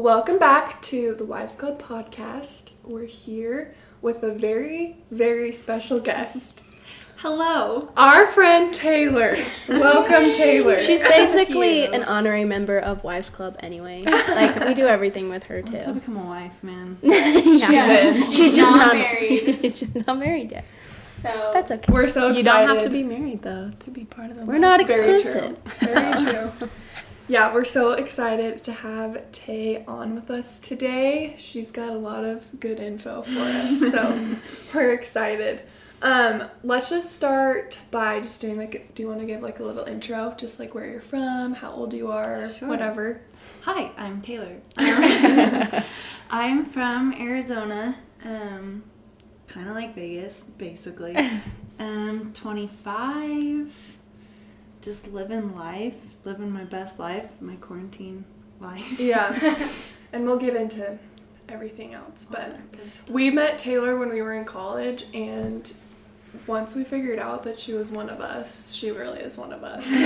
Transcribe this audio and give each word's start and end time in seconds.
Welcome 0.00 0.38
back 0.38 0.80
to 0.84 1.14
the 1.14 1.26
Wives 1.26 1.56
Club 1.56 1.78
podcast. 1.78 2.70
We're 2.84 3.04
here 3.04 3.74
with 4.00 4.22
a 4.22 4.32
very, 4.32 4.96
very 5.10 5.52
special 5.52 6.00
guest. 6.00 6.62
Hello. 7.16 7.92
Our 7.98 8.26
friend 8.28 8.72
Taylor. 8.72 9.36
Welcome, 9.68 10.24
Taylor. 10.38 10.82
She's 10.82 11.02
basically 11.02 11.84
an 11.84 12.02
honorary 12.04 12.46
member 12.46 12.78
of 12.78 13.04
Wives 13.04 13.28
Club 13.28 13.58
anyway. 13.60 14.02
Like 14.04 14.64
we 14.64 14.72
do 14.72 14.86
everything 14.86 15.28
with 15.28 15.42
her 15.44 15.56
Let's 15.60 15.70
not 15.70 15.84
too. 15.84 15.92
become 16.00 16.16
a 16.16 16.24
wife, 16.24 16.64
man. 16.64 16.96
yeah. 17.02 18.08
in. 18.08 18.32
She's 18.32 18.56
just 18.56 18.74
not 18.74 18.94
not 18.94 18.96
married. 18.96 19.60
She's 19.76 20.06
not 20.06 20.18
married 20.18 20.50
yet. 20.50 20.64
So 21.10 21.50
That's 21.52 21.70
okay. 21.72 21.92
We're 21.92 22.08
so 22.08 22.28
excited. 22.28 22.38
You 22.38 22.44
don't 22.44 22.68
have 22.70 22.82
to 22.84 22.88
be 22.88 23.02
married 23.02 23.42
though 23.42 23.70
to 23.78 23.90
be 23.90 24.06
part 24.06 24.30
of 24.30 24.38
the. 24.38 24.46
We're 24.46 24.56
not 24.56 24.86
Very 24.86 25.16
exclusive. 25.16 25.62
true. 25.62 25.88
Very 25.88 26.24
true. 26.24 26.70
Yeah, 27.30 27.54
we're 27.54 27.64
so 27.64 27.92
excited 27.92 28.64
to 28.64 28.72
have 28.72 29.30
Tay 29.30 29.84
on 29.86 30.16
with 30.16 30.32
us 30.32 30.58
today. 30.58 31.36
She's 31.38 31.70
got 31.70 31.90
a 31.90 31.96
lot 31.96 32.24
of 32.24 32.44
good 32.58 32.80
info 32.80 33.22
for 33.22 33.38
us, 33.38 33.78
so 33.92 34.18
we're 34.74 34.92
excited. 34.92 35.62
Um, 36.02 36.42
let's 36.64 36.90
just 36.90 37.14
start 37.14 37.78
by 37.92 38.18
just 38.18 38.40
doing 38.40 38.56
like, 38.56 38.96
do 38.96 39.02
you 39.04 39.08
want 39.08 39.20
to 39.20 39.26
give 39.26 39.42
like 39.42 39.60
a 39.60 39.62
little 39.62 39.84
intro, 39.84 40.34
just 40.38 40.58
like 40.58 40.74
where 40.74 40.90
you're 40.90 41.00
from, 41.00 41.54
how 41.54 41.70
old 41.70 41.92
you 41.92 42.10
are, 42.10 42.48
Sure. 42.52 42.66
whatever. 42.66 43.20
Hi, 43.60 43.92
I'm 43.96 44.20
Taylor. 44.22 44.56
Um, 44.76 45.84
I'm 46.32 46.64
from 46.66 47.12
Arizona. 47.12 47.96
Um, 48.24 48.82
kind 49.46 49.68
of 49.68 49.76
like 49.76 49.94
Vegas, 49.94 50.44
basically. 50.58 51.16
Um, 51.78 52.32
25. 52.34 53.96
Just 54.82 55.08
living 55.08 55.54
life, 55.54 55.94
living 56.24 56.50
my 56.50 56.64
best 56.64 56.98
life, 56.98 57.30
my 57.40 57.56
quarantine 57.56 58.24
life. 58.60 58.98
Yeah, 58.98 59.56
and 60.12 60.24
we'll 60.24 60.38
get 60.38 60.56
into 60.56 60.98
everything 61.48 61.94
else, 61.94 62.26
but. 62.30 62.56
We 63.08 63.30
met 63.30 63.58
Taylor 63.58 63.98
when 63.98 64.08
we 64.08 64.22
were 64.22 64.34
in 64.34 64.44
college, 64.44 65.04
and 65.12 65.70
once 66.46 66.74
we 66.74 66.84
figured 66.84 67.18
out 67.18 67.42
that 67.42 67.58
she 67.58 67.72
was 67.74 67.90
one 67.90 68.08
of 68.08 68.20
us, 68.20 68.72
she 68.72 68.90
really 68.90 69.20
is 69.20 69.36
one 69.36 69.52
of 69.52 69.62
us. 69.64 69.86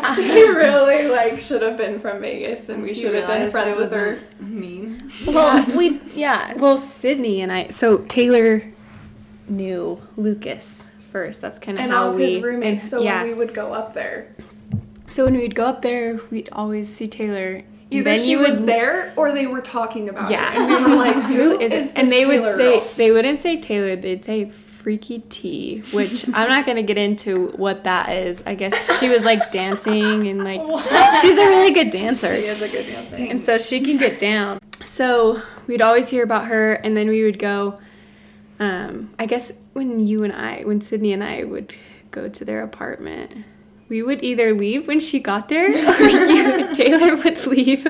Like, 0.00 0.16
she 0.16 0.48
really 0.48 1.08
like 1.08 1.40
should 1.40 1.62
have 1.62 1.76
been 1.76 2.00
from 2.00 2.20
Vegas, 2.20 2.68
and 2.68 2.82
we 2.82 2.88
Once 2.88 2.96
you 2.96 3.06
should 3.06 3.14
have 3.14 3.26
been 3.26 3.36
realize 3.36 3.52
friends 3.52 3.76
with 3.76 3.92
her. 3.92 4.20
Mean. 4.40 5.12
Well, 5.26 5.64
we 5.76 6.00
yeah. 6.14 6.54
Well, 6.54 6.76
Sydney 6.76 7.40
and 7.40 7.52
I. 7.52 7.68
So 7.68 7.98
Taylor 7.98 8.72
knew 9.48 10.00
Lucas 10.16 10.88
first. 11.10 11.40
That's 11.40 11.58
kind 11.58 11.78
of 11.78 11.84
And 11.84 11.92
how 11.92 12.04
all 12.04 12.10
of 12.10 12.16
we. 12.16 12.34
his 12.34 12.42
roommates. 12.42 12.82
and- 12.84 12.90
So 12.90 13.02
yeah. 13.02 13.22
when 13.22 13.32
we 13.32 13.34
would 13.38 13.54
go 13.54 13.72
up 13.74 13.94
there, 13.94 14.28
so 15.08 15.24
when 15.24 15.36
we'd 15.36 15.54
go 15.54 15.64
up 15.66 15.82
there, 15.82 16.20
we'd 16.30 16.48
always 16.52 16.88
see 16.88 17.08
Taylor. 17.08 17.62
either 17.90 18.04
then 18.04 18.20
she 18.20 18.30
you 18.30 18.38
was 18.38 18.64
there 18.64 19.12
or 19.16 19.32
they 19.32 19.46
were 19.46 19.60
talking 19.60 20.08
about 20.08 20.30
Yeah. 20.30 20.52
it, 20.52 20.58
and 20.58 20.84
we 20.86 20.90
were 20.92 20.96
like, 20.96 21.16
Who 21.34 21.58
is, 21.58 21.72
is 21.72 21.88
it? 21.90 21.92
And 21.98 22.06
this 22.08 22.14
they 22.14 22.26
would 22.26 22.46
say 22.54 22.78
girl? 22.78 22.88
they 22.96 23.10
wouldn't 23.10 23.38
say 23.40 23.60
Taylor. 23.60 23.96
They'd 23.96 24.24
say 24.24 24.44
Freaky 24.50 25.18
T, 25.28 25.80
which 25.92 26.26
I'm 26.34 26.48
not 26.48 26.64
gonna 26.64 26.82
get 26.84 26.96
into 26.96 27.48
what 27.56 27.82
that 27.84 28.10
is. 28.10 28.42
I 28.46 28.54
guess 28.54 28.98
she 29.00 29.08
was 29.08 29.24
like 29.24 29.50
dancing 29.50 30.28
and 30.28 30.44
like 30.44 30.60
she's 31.20 31.36
a 31.36 31.44
really 31.44 31.72
good 31.72 31.90
dancer. 31.90 32.28
She 32.34 32.42
is 32.46 32.62
a 32.62 32.68
good 32.68 32.86
dancer. 32.86 33.16
and 33.16 33.42
so 33.42 33.58
she 33.58 33.80
can 33.80 33.96
get 33.98 34.18
down. 34.20 34.58
So 34.84 35.42
we'd 35.66 35.82
always 35.82 36.08
hear 36.08 36.22
about 36.22 36.46
her, 36.46 36.74
and 36.74 36.96
then 36.96 37.08
we 37.08 37.24
would 37.24 37.38
go. 37.40 37.78
Um, 38.60 39.14
I 39.18 39.26
guess 39.26 39.52
when 39.72 40.06
you 40.06 40.22
and 40.22 40.32
I, 40.32 40.62
when 40.62 40.80
Sydney 40.80 41.12
and 41.12 41.24
I 41.24 41.44
would 41.44 41.74
go 42.10 42.28
to 42.28 42.44
their 42.44 42.62
apartment, 42.62 43.34
we 43.88 44.02
would 44.02 44.22
either 44.22 44.54
leave 44.54 44.86
when 44.86 45.00
she 45.00 45.18
got 45.18 45.48
there, 45.48 45.66
or 45.66 46.08
you, 46.08 46.72
Taylor 46.74 47.16
would 47.16 47.46
leave 47.46 47.88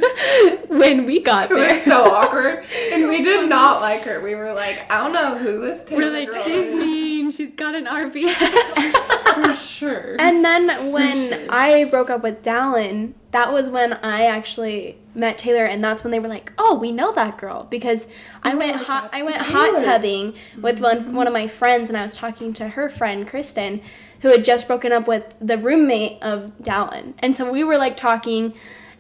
when 0.68 1.04
we 1.04 1.20
got 1.20 1.48
there. 1.50 1.58
It 1.58 1.68
there. 1.68 1.74
was 1.74 1.82
so 1.84 2.04
awkward, 2.14 2.64
and 2.92 3.08
we 3.08 3.22
did 3.22 3.48
not 3.50 3.80
like 3.80 4.02
her. 4.04 4.20
We 4.20 4.34
were 4.36 4.54
like, 4.54 4.90
I 4.90 4.98
don't 5.02 5.12
know 5.12 5.36
who 5.36 5.60
this 5.60 5.84
Taylor 5.84 6.02
is. 6.02 6.06
We're 6.06 6.18
like, 6.20 6.32
girl 6.32 6.42
she's 6.44 6.66
is. 6.66 6.74
mean. 6.74 7.30
She's 7.32 7.54
got 7.54 7.74
an 7.74 7.86
RBF. 7.86 9.10
for 9.34 9.56
sure. 9.56 10.16
And 10.18 10.44
then 10.44 10.90
when 10.92 11.48
I 11.50 11.84
broke 11.84 12.10
up 12.10 12.22
with 12.22 12.42
Dallin, 12.42 13.14
that 13.32 13.52
was 13.52 13.70
when 13.70 13.92
I 13.94 14.26
actually 14.26 14.98
met 15.14 15.38
Taylor, 15.38 15.64
and 15.64 15.82
that's 15.82 16.04
when 16.04 16.10
they 16.10 16.18
were 16.18 16.28
like, 16.28 16.52
"Oh, 16.58 16.78
we 16.78 16.92
know 16.92 17.12
that 17.12 17.38
girl," 17.38 17.66
because 17.70 18.06
I 18.42 18.54
went 18.54 18.76
hot. 18.76 19.10
I 19.12 19.22
went 19.22 19.42
hot 19.42 19.78
tubbing 19.82 20.34
with 20.60 20.80
one 20.80 21.14
one 21.14 21.26
of 21.26 21.32
my 21.32 21.46
friends, 21.46 21.88
and 21.88 21.98
I 21.98 22.02
was 22.02 22.16
talking 22.16 22.52
to 22.54 22.68
her 22.68 22.88
friend 22.88 23.26
Kristen, 23.26 23.80
who 24.22 24.28
had 24.28 24.44
just 24.44 24.66
broken 24.66 24.92
up 24.92 25.08
with 25.08 25.34
the 25.40 25.58
roommate 25.58 26.22
of 26.22 26.52
Dallin, 26.62 27.14
and 27.18 27.36
so 27.36 27.50
we 27.50 27.64
were 27.64 27.78
like 27.78 27.96
talking, 27.96 28.54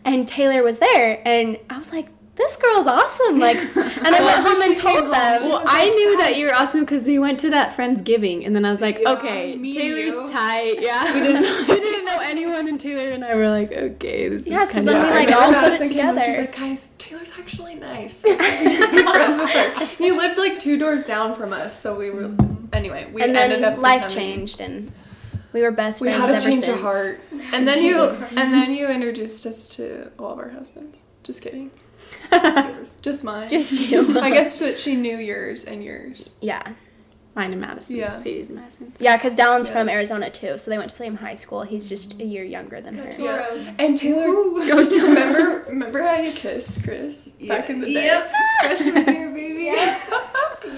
and 0.04 0.26
Taylor 0.26 0.62
was 0.62 0.78
there, 0.78 1.22
and 1.26 1.58
I 1.68 1.78
was 1.78 1.92
like, 1.92 2.08
"This 2.42 2.56
girl's 2.56 2.86
awesome!" 2.86 3.38
Like, 3.38 3.56
and 3.76 4.14
I 4.18 4.20
went 4.28 4.40
home 4.46 4.62
and 4.62 4.76
told 4.76 5.04
them. 5.04 5.42
Well, 5.48 5.62
I 5.66 5.90
knew 5.90 6.16
that 6.18 6.36
you 6.38 6.46
were 6.46 6.54
awesome 6.54 6.80
because 6.80 7.06
we 7.06 7.18
went 7.18 7.38
to 7.40 7.50
that 7.50 7.76
Friendsgiving, 7.76 8.46
and 8.46 8.54
then 8.56 8.64
I 8.64 8.70
was 8.70 8.80
like, 8.80 8.98
Yeah, 9.00 9.12
okay, 9.14 9.56
Taylor's 9.72 10.14
you. 10.14 10.30
tight. 10.32 10.80
Yeah, 10.80 11.12
we 11.14 11.20
didn't 11.20 11.42
know, 11.46 11.64
we 11.74 11.80
didn't 11.80 12.04
know 12.06 12.18
anyone, 12.20 12.66
and 12.68 12.80
Taylor 12.80 13.10
and 13.12 13.24
I 13.24 13.34
were 13.34 13.48
like, 13.50 13.72
okay, 13.72 14.28
this 14.28 14.46
Yeah, 14.46 14.62
is 14.64 14.70
so 14.70 14.74
kind 14.76 14.88
then 14.88 14.96
of 14.96 15.02
we, 15.02 15.08
I 15.10 15.24
like, 15.24 15.36
all 15.36 15.52
put 15.70 15.72
it 15.80 15.88
together. 15.88 16.22
She's 16.22 16.36
like, 16.38 16.56
guys, 16.56 16.92
Taylor's 16.98 17.32
actually 17.38 17.74
nice. 17.76 18.24
we 18.24 18.36
friends 18.36 19.38
with 19.38 19.50
her. 19.50 20.04
You 20.04 20.16
lived 20.16 20.38
like 20.38 20.58
two 20.58 20.78
doors 20.78 21.04
down 21.04 21.34
from 21.34 21.52
us, 21.52 21.78
so 21.78 21.96
we 21.96 22.10
were. 22.10 22.28
Mm-hmm. 22.28 22.66
Anyway, 22.72 23.10
we 23.12 23.22
and 23.22 23.36
ended 23.36 23.64
up 23.64 23.78
life 23.78 24.02
becoming- 24.08 24.16
changed, 24.16 24.60
and 24.60 24.92
we 25.52 25.62
were 25.62 25.70
best 25.72 25.98
friends. 25.98 26.12
We 26.12 26.18
friends 26.18 26.20
had 26.20 26.30
a 26.30 26.36
ever 26.36 26.44
change 26.44 26.64
since. 26.64 26.76
of 26.76 26.80
heart, 26.82 27.20
and 27.52 27.66
then 27.68 27.82
you 27.82 28.00
and 28.02 28.52
then 28.54 28.72
you 28.72 28.86
introduced 28.88 29.44
us 29.46 29.68
to 29.76 30.10
all 30.18 30.32
of 30.32 30.38
our 30.38 30.50
husbands. 30.50 30.96
Just 31.24 31.42
kidding. 31.42 31.70
Just 33.02 33.24
mine. 33.24 33.48
Just 33.48 33.80
you. 33.90 34.18
I 34.20 34.30
guess 34.30 34.58
that 34.58 34.78
she 34.78 34.94
knew 34.96 35.16
yours 35.16 35.64
and 35.64 35.82
yours. 35.82 36.36
Yeah. 36.40 36.62
mine 37.34 37.52
and 37.52 37.60
Madison, 37.60 37.96
Yeah. 37.96 38.08
Sadie's 38.10 38.48
and 38.50 38.58
Madison's. 38.58 39.00
Yeah, 39.00 39.16
because 39.16 39.34
Dallin's 39.36 39.68
Yeah. 39.68 39.74
from 39.74 39.88
Arizona 39.88 40.28
too, 40.30 40.58
so 40.58 40.70
they 40.70 40.76
went 40.76 40.90
to 40.90 40.96
the 40.98 41.04
same 41.04 41.16
high 41.16 41.36
school. 41.36 41.62
He's 41.62 41.88
just 41.88 42.20
a 42.20 42.24
year 42.24 42.44
younger 42.44 42.80
than 42.80 42.98
her. 42.98 43.10
Yeah. 43.18 43.72
And 43.78 43.96
Taylor, 43.96 44.26
go 44.26 44.88
to 44.90 45.02
remember 45.02 45.64
remember 45.68 46.02
how 46.02 46.20
you 46.20 46.32
kissed 46.32 46.82
Chris 46.82 47.28
back 47.48 47.70
in 47.70 47.80
the 47.80 47.86
day. 47.86 48.04
Yep. 48.06 48.32
Freshman 48.62 49.14
year, 49.14 49.30
baby. 49.30 49.60
Yep. 49.70 50.00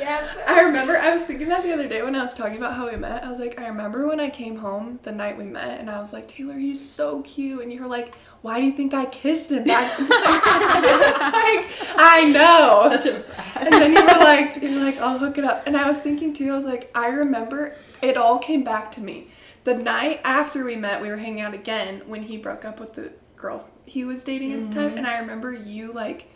Yep. 0.02 0.44
I 0.48 0.60
remember 0.62 0.96
I 0.96 1.14
was 1.14 1.22
thinking 1.24 1.48
that 1.48 1.62
the 1.62 1.72
other 1.72 1.88
day 1.88 2.02
when 2.02 2.16
I 2.16 2.22
was 2.22 2.34
talking 2.34 2.56
about 2.56 2.74
how 2.74 2.90
we 2.90 2.96
met. 2.96 3.22
I 3.22 3.30
was 3.30 3.38
like, 3.38 3.60
I 3.60 3.68
remember 3.68 4.08
when 4.08 4.18
I 4.18 4.30
came 4.30 4.56
home 4.56 4.98
the 5.04 5.12
night 5.12 5.38
we 5.38 5.44
met, 5.44 5.78
and 5.80 5.88
I 5.88 6.00
was 6.00 6.12
like, 6.12 6.28
Taylor, 6.28 6.54
he's 6.54 6.80
so 6.86 7.22
cute, 7.22 7.62
and 7.62 7.72
you 7.72 7.80
were 7.80 7.88
like, 7.88 8.14
Why 8.42 8.58
do 8.58 8.66
you 8.66 8.72
think 8.72 8.94
I 8.94 9.06
kissed 9.06 9.50
him 9.50 9.64
back? 9.64 9.94
I 9.98 11.66
was 11.68 11.78
like, 11.80 11.94
I 11.96 12.30
know. 12.30 12.96
Such 12.96 13.14
a 13.14 13.20
brat. 13.20 13.56
And 13.56 13.72
then 13.72 13.92
you 13.92 14.02
were 14.02 14.24
like, 14.24 14.62
you 14.62 14.74
were 14.78 14.84
like, 14.84 14.98
I'll 14.98 15.18
hook 15.18 15.38
it 15.38 15.44
up. 15.44 15.66
And 15.66 15.76
I 15.76 15.86
was 15.86 16.00
thinking 16.00 16.32
too. 16.34 16.50
I 16.50 16.56
was 16.56 16.66
like, 16.66 16.90
I 16.94 17.08
remember 17.08 17.76
it 18.00 18.16
all 18.16 18.38
came 18.38 18.64
back 18.64 18.90
to 18.92 19.00
me. 19.00 19.28
The 19.64 19.74
night 19.74 20.20
after 20.24 20.64
we 20.64 20.74
met, 20.74 21.00
we 21.00 21.08
were 21.08 21.19
hanging 21.19 21.40
out 21.40 21.54
again 21.54 22.02
when 22.06 22.24
he 22.24 22.36
broke 22.36 22.64
up 22.64 22.80
with 22.80 22.94
the 22.94 23.12
girl 23.36 23.69
he 23.84 24.04
was 24.04 24.24
dating 24.24 24.52
at 24.52 24.69
the 24.69 24.74
time, 24.74 24.88
mm-hmm. 24.90 24.98
and 24.98 25.06
I 25.06 25.19
remember 25.19 25.52
you 25.52 25.92
like 25.92 26.22
s- 26.22 26.31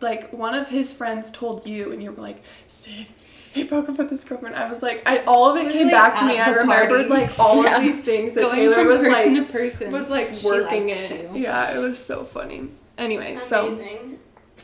like 0.00 0.32
one 0.32 0.54
of 0.54 0.68
his 0.68 0.92
friends 0.92 1.30
told 1.30 1.66
you 1.66 1.92
and 1.92 2.02
you 2.02 2.10
were 2.12 2.22
like 2.22 2.42
sid 2.66 3.06
he 3.52 3.62
broke 3.62 3.88
up 3.88 3.96
with 3.98 4.10
his 4.10 4.24
girlfriend 4.24 4.56
i 4.56 4.68
was 4.68 4.82
like 4.82 5.02
I, 5.06 5.18
all 5.24 5.48
of 5.50 5.56
it 5.56 5.72
came 5.72 5.88
back 5.88 6.16
to 6.18 6.24
me 6.26 6.38
i 6.38 6.50
remembered 6.50 7.08
party. 7.08 7.26
like 7.26 7.38
all 7.38 7.62
Yeah. 7.64 7.76
of 7.76 7.82
these 7.82 8.02
things 8.02 8.34
that 8.34 8.42
Going 8.48 8.54
taylor 8.56 8.74
from 8.74 8.86
was 8.88 9.02
person 9.02 9.34
like 9.34 9.46
to 9.46 9.52
person. 9.52 9.92
was 9.92 10.10
like 10.10 10.34
She 10.34 10.46
working 10.46 10.88
likes 10.88 11.00
it 11.10 11.30
you. 11.34 11.42
yeah 11.42 11.76
it 11.76 11.78
was 11.80 12.04
so 12.04 12.24
funny 12.24 12.68
anyway 12.98 13.36
so 13.36 13.80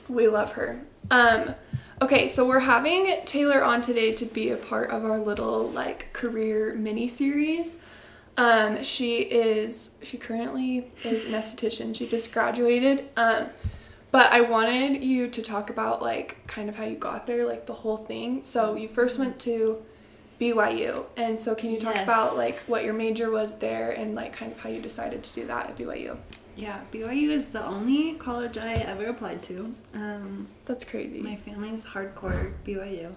we 0.08 0.26
love 0.28 0.52
her 0.52 0.80
um 1.10 1.54
okay 2.02 2.26
so 2.26 2.47
we're 2.47 2.58
having 2.60 3.16
taylor 3.24 3.62
on 3.62 3.80
today 3.82 4.12
to 4.12 4.24
be 4.26 4.50
a 4.50 4.56
part 4.56 4.91
of 4.91 5.04
our 5.04 5.18
little 5.18 5.68
like 5.70 6.12
career 6.12 6.74
mini 6.74 7.08
series 7.08 7.80
um, 8.36 8.82
she 8.82 9.18
is 9.18 9.97
she 10.03 10.16
currently 10.16 10.91
is 11.04 11.27
an 11.27 11.32
esthetician. 11.32 11.94
She 11.94 12.06
just 12.06 12.32
graduated. 12.32 13.06
Um, 13.16 13.48
but 14.10 14.33
I 14.33 14.41
wanted 14.42 15.03
you 15.04 15.28
to 15.28 15.42
talk 15.42 15.71
about 15.71 16.03
like 16.03 16.45
kind 16.47 16.68
of 16.68 16.74
how 16.77 16.84
you 16.84 16.97
got 16.97 17.27
there, 17.27 17.47
like 17.47 17.66
the 17.66 17.74
whole 17.74 17.97
thing. 17.97 18.42
So 18.45 18.74
you 18.74 18.89
first 18.89 19.18
went 19.18 19.39
to 19.41 19.83
BYU, 20.41 21.04
and 21.16 21.39
so 21.39 21.54
can 21.54 21.71
you 21.71 21.78
talk 21.80 21.95
Yes. 21.97 22.04
about 22.04 22.36
like 22.36 22.59
what 22.66 22.84
your 22.84 22.95
major 22.95 23.30
was 23.30 23.59
there 23.59 23.91
and 23.91 24.15
like 24.15 24.33
kind 24.33 24.51
of 24.53 24.59
how 24.59 24.68
you 24.71 24.80
decided 24.80 25.22
to 25.22 25.33
do 25.34 25.47
that 25.47 25.71
at 25.71 25.77
BYU? 25.78 26.16
Yeah, 26.57 26.80
BYU 26.92 27.30
is 27.30 27.47
the 27.47 27.65
only 27.65 28.15
college 28.15 28.59
I 28.59 28.72
ever 28.72 29.07
applied 29.07 29.42
to. 29.45 29.74
Um, 29.95 30.48
That's 30.66 30.84
crazy. 30.84 31.21
my 31.21 31.36
family's 31.36 31.84
hardcore 31.84 32.53
BYU. 32.66 33.13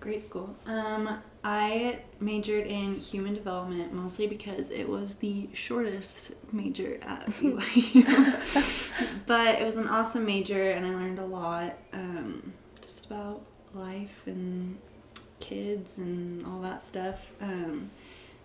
Great 0.00 0.22
school. 0.22 0.54
Um, 0.66 1.18
I 1.42 2.00
majored 2.18 2.66
in 2.66 2.96
human 2.96 3.34
development 3.34 3.94
mostly 3.94 4.26
because 4.26 4.70
it 4.70 4.88
was 4.88 5.16
the 5.16 5.48
shortest 5.54 6.32
major 6.52 6.98
at 7.02 7.26
BYU. 7.30 8.92
but 9.26 9.60
it 9.60 9.64
was 9.64 9.76
an 9.76 9.88
awesome 9.88 10.26
major 10.26 10.70
and 10.70 10.84
I 10.84 10.90
learned 10.90 11.18
a 11.18 11.24
lot 11.24 11.78
um, 11.92 12.52
just 12.82 13.06
about 13.06 13.46
life 13.74 14.22
and 14.26 14.78
kids 15.38 15.96
and 15.96 16.44
all 16.44 16.60
that 16.60 16.82
stuff. 16.82 17.32
Um, 17.40 17.90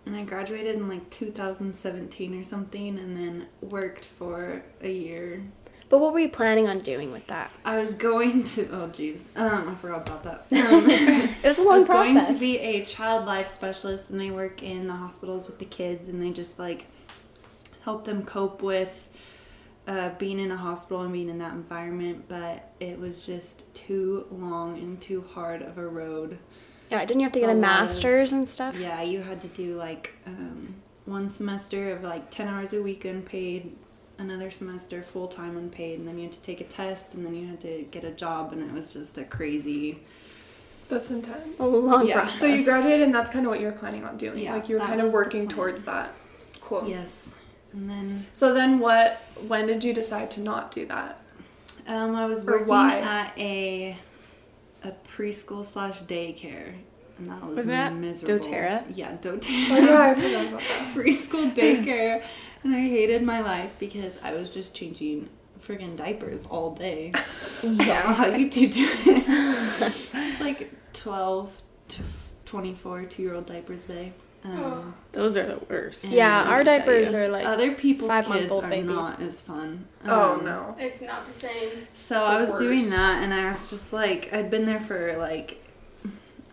and 0.05 0.15
I 0.15 0.23
graduated 0.23 0.75
in 0.75 0.87
like 0.87 1.09
2017 1.09 2.39
or 2.39 2.43
something 2.43 2.97
and 2.97 3.17
then 3.17 3.47
worked 3.61 4.05
for 4.05 4.63
a 4.81 4.91
year 4.91 5.43
But 5.87 5.99
what 5.99 6.13
were 6.13 6.19
you 6.19 6.29
planning 6.29 6.67
on 6.67 6.79
doing 6.79 7.11
with 7.11 7.27
that? 7.27 7.51
I 7.63 7.77
was 7.79 7.93
going 7.93 8.43
to. 8.43 8.67
Oh, 8.71 8.87
jeez. 8.89 9.21
Um, 9.35 9.69
I 9.69 9.75
forgot 9.75 10.07
about 10.07 10.23
that. 10.23 10.45
Um, 10.51 10.89
It 11.43 11.47
was 11.49 11.57
a 11.59 11.61
long 11.61 11.75
I 11.75 11.77
was 11.79 11.87
process. 11.87 12.13
going 12.27 12.33
to 12.33 12.39
be 12.39 12.57
a 12.57 12.83
child 12.85 13.25
life 13.25 13.49
specialist, 13.49 14.09
and 14.09 14.19
they 14.19 14.31
work 14.31 14.63
in 14.63 14.87
the 14.87 14.93
hospitals 14.93 15.45
with 15.47 15.59
the 15.59 15.65
kids, 15.65 16.07
and 16.09 16.21
they 16.21 16.31
just 16.31 16.57
like 16.57 16.87
help 17.83 18.05
them 18.05 18.23
cope 18.25 18.61
with 18.63 19.07
uh, 19.87 20.09
being 20.17 20.39
in 20.39 20.51
a 20.51 20.57
hospital 20.57 21.03
and 21.03 21.13
being 21.13 21.29
in 21.29 21.37
that 21.37 21.53
environment. 21.53 22.25
But 22.27 22.71
it 22.79 22.99
was 22.99 23.23
just 23.25 23.71
too 23.75 24.25
long 24.31 24.79
and 24.79 24.99
too 24.99 25.23
hard 25.33 25.61
of 25.61 25.77
a 25.77 25.87
road. 25.87 26.39
yeah, 26.89 27.05
didn't 27.05 27.19
you 27.19 27.25
have 27.25 27.33
to 27.33 27.39
It's 27.39 27.45
get 27.47 27.55
a 27.55 27.57
a 27.57 27.61
lot 27.61 27.71
of- 27.73 27.79
master's 27.81 28.31
and 28.31 28.49
stuff? 28.49 28.79
Yeah, 28.79 29.03
you 29.03 29.21
had 29.21 29.39
to 29.41 29.47
do 29.49 29.75
like 29.75 30.13
um, 30.25 30.73
one 31.05 31.29
semester 31.29 31.91
of 31.91 32.01
like 32.03 32.31
10 32.31 32.47
hours 32.47 32.73
a 32.73 32.81
week 32.81 33.05
unpaid, 33.05 33.75
another 34.17 34.49
semester 34.51 35.01
full 35.01 35.27
time 35.27 35.57
unpaid, 35.57 35.99
and 35.99 36.07
then 36.07 36.17
you 36.17 36.23
had 36.25 36.33
to 36.33 36.41
take 36.41 36.61
a 36.61 36.65
test, 36.65 37.13
and 37.13 37.25
then 37.25 37.35
you 37.35 37.47
had 37.47 37.59
to 37.61 37.85
get 37.91 38.03
a 38.03 38.11
job, 38.11 38.53
and 38.53 38.61
it 38.61 38.71
was 38.73 38.93
just 38.93 39.17
a 39.17 39.23
crazy. 39.23 39.99
That's 40.87 41.09
intense. 41.09 41.59
A 41.59 41.65
long 41.65 42.07
Yeah. 42.07 42.21
process. 42.21 42.39
So 42.39 42.45
you 42.45 42.63
graduated, 42.63 43.01
and 43.01 43.15
that's 43.15 43.31
kind 43.31 43.45
of 43.45 43.49
what 43.49 43.59
you 43.59 43.65
were 43.65 43.71
planning 43.71 44.03
on 44.03 44.17
doing. 44.17 44.39
Yeah, 44.39 44.53
like 44.53 44.69
you 44.69 44.75
were 44.75 44.79
that 44.81 44.87
kind 44.87 44.99
of 45.01 45.05
was 45.05 45.13
working 45.13 45.47
towards 45.47 45.83
that. 45.83 46.13
Cool. 46.61 46.87
Yes. 46.87 47.33
And 47.73 47.89
then 47.89 48.27
So 48.33 48.53
then, 48.53 48.79
what? 48.79 49.17
When 49.47 49.65
did 49.67 49.83
you 49.83 49.93
decide 49.93 50.29
to 50.31 50.41
not 50.41 50.71
do 50.71 50.85
that? 50.85 51.19
um, 51.87 52.15
I 52.15 52.25
was 52.25 52.43
working 52.43 52.67
why? 52.67 52.99
at 52.99 53.33
a 53.37 53.97
a 54.83 54.91
preschool 55.17 55.65
slash 55.65 56.01
daycare, 56.03 56.75
and 57.17 57.29
that 57.29 57.43
was, 57.45 57.55
Was 57.57 57.65
that 57.67 57.93
miserable. 57.93 58.45
doTERRA? 58.45 58.83
Yeah, 58.93 59.15
DoTerra. 59.17 59.71
Oh 59.71 59.77
yeah, 59.77 60.01
I 60.01 60.13
forgot 60.15 60.47
about 60.47 60.59
that. 60.61 60.93
preschool 60.95 61.53
daycare, 61.55 62.21
and 62.63 62.75
I 62.75 62.79
hated 62.81 63.23
my 63.23 63.39
life 63.41 63.71
because 63.79 64.19
I 64.23 64.33
was 64.33 64.49
just 64.49 64.73
changing 64.73 65.29
friggin' 65.65 65.95
diapers 65.95 66.45
all 66.45 66.75
day. 66.75 67.11
Don't 67.61 67.79
how 67.81 68.27
you 68.27 68.49
two 68.49 68.67
do 68.69 68.87
it. 68.87 69.23
it's 70.13 70.39
like 70.41 70.71
12 70.93 71.61
to 71.89 72.01
24 72.45 73.05
two 73.05 73.23
year 73.23 73.33
old 73.35 73.45
diapers 73.45 73.85
a 73.85 73.87
day. 73.87 74.13
Um, 74.43 74.93
Those 75.11 75.37
are 75.37 75.45
the 75.47 75.59
worst. 75.67 76.03
and 76.03 76.13
Yeah, 76.13 76.43
our 76.43 76.63
diapers 76.63 77.11
you, 77.11 77.17
are 77.17 77.29
like 77.29 77.47
other 77.47 77.73
people's 77.73 78.11
kids 78.11 78.27
five-month-old 78.27 78.63
are 78.65 78.69
babies. 78.69 78.87
not 78.95 79.19
as 79.19 79.41
fun. 79.41 79.87
Oh 80.05 80.33
Um, 80.35 80.45
no. 80.45 80.75
It's 80.77 81.01
not 81.01 81.25
the 81.25 81.33
same. 81.33 81.87
So 81.95 82.13
the 82.13 82.21
I 82.21 82.39
was 82.41 82.53
doing 82.55 82.91
that, 82.91 83.23
and 83.23 83.33
I 83.33 83.49
was 83.49 83.71
just 83.71 83.91
like, 83.91 84.31
I'd 84.31 84.51
been 84.51 84.65
there 84.65 84.79
for 84.79 85.17
like, 85.17 85.64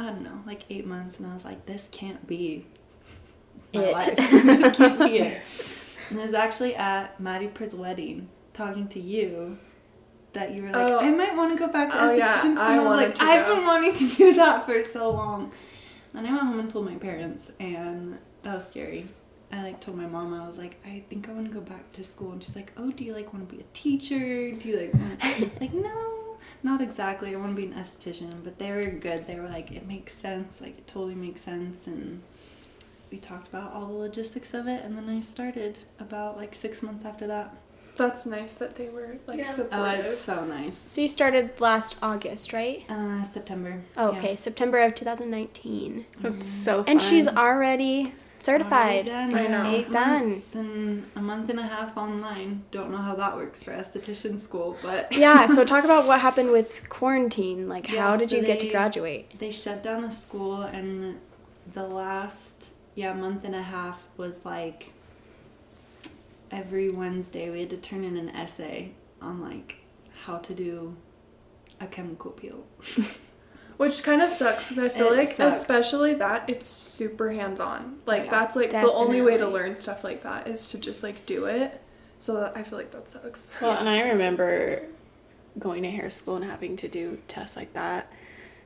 I 0.03 0.07
don't 0.11 0.23
know, 0.23 0.41
like 0.47 0.65
eight 0.71 0.87
months, 0.87 1.19
and 1.19 1.31
I 1.31 1.35
was 1.35 1.45
like, 1.45 1.67
this 1.67 1.89
can't 1.93 2.27
be 2.27 2.67
It. 3.73 3.93
life. 3.93 4.17
this 4.17 4.77
can't 4.77 4.99
be 4.99 5.19
it. 5.19 5.41
And 6.11 6.19
it 6.19 6.23
was 6.23 6.35
actually 6.35 6.75
at 6.75 7.19
Maddie 7.21 7.49
Pritt's 7.49 7.75
wedding, 7.75 8.29
talking 8.53 8.89
to 8.89 9.01
you, 9.01 9.59
that 10.33 10.53
you 10.53 10.63
were 10.63 10.71
like, 10.71 10.91
Oh. 10.91 10.99
I 10.99 11.11
might 11.11 11.37
want 11.37 11.57
to 11.57 11.59
go 11.67 11.73
back 11.73 11.91
to 11.93 12.03
Oh, 12.03 12.13
yeah, 12.15 12.39
school. 12.41 12.59
I, 12.59 12.75
I 12.75 12.79
was 12.79 12.87
like, 12.89 13.23
I've 13.23 13.47
go. 13.47 13.57
been 13.57 13.65
wanting 13.67 13.95
to 13.95 14.09
do 14.17 14.35
that 14.35 14.67
for 14.67 14.83
so 14.83 15.11
long. 15.11 15.53
Then 16.13 16.27
I 16.27 16.31
went 16.33 16.43
home 16.43 16.59
and 16.59 16.69
told 16.71 16.85
my 16.87 16.97
parents, 16.97 17.51
and 17.61 18.19
that 18.43 18.55
was 18.55 18.67
scary. 18.67 19.09
I 19.51 19.63
like 19.63 19.81
told 19.81 19.99
my 19.99 20.07
mom 20.07 20.33
I 20.33 20.49
was 20.49 20.57
like 20.57 20.77
I 20.87 21.05
think 21.11 21.29
I 21.29 21.33
want 21.33 21.47
to 21.47 21.53
go 21.53 21.61
back 21.61 21.93
to 21.93 22.03
school 22.03 22.33
and 22.33 22.43
she's 22.43 22.57
like 22.57 22.73
oh 22.79 22.91
do 22.91 23.05
you 23.05 23.13
like 23.13 23.35
want 23.35 23.47
to 23.47 23.55
be 23.55 23.61
a 23.61 23.67
teacher 23.75 24.51
do 24.51 24.67
you 24.67 24.79
like 24.81 24.95
want 24.95 25.19
it's 25.43 25.61
like 25.61 25.75
no 25.75 26.22
not 26.63 26.81
exactly 26.81 27.35
I 27.35 27.39
want 27.39 27.57
to 27.57 27.61
be 27.63 27.67
an 27.69 27.75
esthetician 27.75 28.45
but 28.45 28.59
they 28.59 28.71
were 28.71 28.87
good 28.91 29.27
they 29.27 29.39
were 29.39 29.49
like 29.49 29.71
it 29.73 29.87
makes 29.87 30.13
sense 30.15 30.61
like 30.61 30.79
it 30.79 30.87
totally 30.87 31.15
makes 31.15 31.41
sense 31.43 31.87
and 31.87 32.23
we 33.11 33.19
talked 33.19 33.49
about 33.49 33.73
all 33.73 33.87
the 33.89 33.93
logistics 33.95 34.55
of 34.55 34.67
it 34.69 34.83
and 34.85 34.95
then 34.97 35.09
I 35.09 35.21
started 35.21 35.79
about 36.01 36.37
like 36.37 36.55
six 36.55 36.83
months 36.83 37.05
after 37.05 37.27
that 37.27 37.55
That's 37.97 38.25
nice 38.25 38.55
that 38.55 38.77
they 38.77 38.89
were 38.89 39.17
like 39.27 39.39
Yeah. 39.39 39.47
oh 39.51 39.53
supportive. 39.55 40.07
it's 40.07 40.19
so 40.19 40.45
nice 40.47 40.79
So 40.79 41.01
you 41.03 41.09
started 41.09 41.61
last 41.61 41.97
August, 42.03 42.53
right? 42.53 42.85
uh 42.89 43.23
September 43.23 43.83
Oh, 43.97 44.13
yeah. 44.13 44.19
okay, 44.19 44.37
September 44.37 44.79
of 44.81 44.95
2019. 44.95 46.07
That's 46.21 46.49
so 46.49 46.85
fun. 46.85 46.91
And 46.93 47.03
she's 47.03 47.29
already 47.29 48.15
certified. 48.45 49.07
Done. 49.07 49.35
I 49.35 49.47
know. 49.47 49.71
Eight 49.71 49.91
Done. 49.91 50.29
months 50.31 50.55
and 50.55 51.07
a 51.17 51.21
month 51.23 51.51
and 51.51 51.59
a 51.61 51.63
half 51.63 51.97
online. 51.97 52.65
Don't 52.71 52.91
know 52.91 52.99
how 52.99 53.15
that 53.17 53.37
works 53.37 53.63
for 53.63 53.73
esthetician 53.73 54.39
school, 54.39 54.77
but 54.83 55.13
yeah, 55.17 55.47
so 55.47 55.65
talk 55.75 55.85
about 55.85 56.07
what 56.07 56.21
happened 56.21 56.51
with 56.51 56.89
quarantine. 56.89 57.69
Like, 57.69 57.91
Yeah, 57.91 58.03
how 58.03 58.17
did 58.17 58.31
so 58.31 58.37
you 58.37 58.43
get 58.45 58.61
to 58.61 58.71
graduate? 58.71 59.39
they 59.39 59.51
shut 59.53 59.83
down 59.83 60.03
the 60.03 60.11
school 60.11 60.63
and 60.63 61.19
the 61.75 61.87
last 61.87 62.73
yeah 62.95 63.13
month 63.13 63.45
and 63.45 63.55
a 63.55 63.63
half 63.63 64.07
was 64.17 64.45
like 64.45 64.93
every 66.51 66.91
wednesday 66.91 67.49
we 67.51 67.61
had 67.61 67.71
to 67.71 67.77
turn 67.77 68.05
in 68.05 68.17
an 68.17 68.29
essay 68.31 68.91
on 69.23 69.41
like 69.41 69.77
how 70.25 70.37
to 70.39 70.53
do 70.53 70.95
a 71.81 71.87
chemical 71.87 72.31
peel 72.33 72.65
Which 73.77 74.03
kind 74.03 74.23
of 74.23 74.31
sucks 74.31 74.69
because 74.69 74.85
I 74.85 74.89
feel 74.89 75.09
It 75.13 75.17
like, 75.17 75.29
sucks. 75.33 75.57
especially 75.57 76.15
that, 76.15 76.49
it's 76.49 76.67
super 76.67 77.33
hands 77.33 77.59
on. 77.61 77.99
Like, 78.07 78.25
Yeah, 78.27 78.31
that's 78.31 78.57
like 78.57 78.71
the 78.71 78.93
only 78.93 79.21
way 79.23 79.37
to 79.39 79.49
learn 79.49 79.75
stuff 79.77 80.05
like 80.05 80.23
that 80.23 80.47
is 80.47 80.69
to 80.71 80.79
just 80.79 81.03
like 81.03 81.27
do 81.27 81.47
it. 81.47 81.81
So 82.19 82.35
that, 82.41 82.57
I 82.57 82.63
feel 82.63 82.79
like 82.79 82.93
that 82.93 83.09
sucks. 83.09 83.57
Well, 83.61 83.77
and 83.79 83.89
I 83.89 84.01
remember 84.11 84.83
going 85.59 85.83
to 85.83 85.91
hair 85.91 86.09
school 86.11 86.37
and 86.37 86.45
having 86.45 86.77
to 86.77 86.89
do 86.89 87.19
tests 87.29 87.57
like 87.57 87.73
that. 87.75 88.11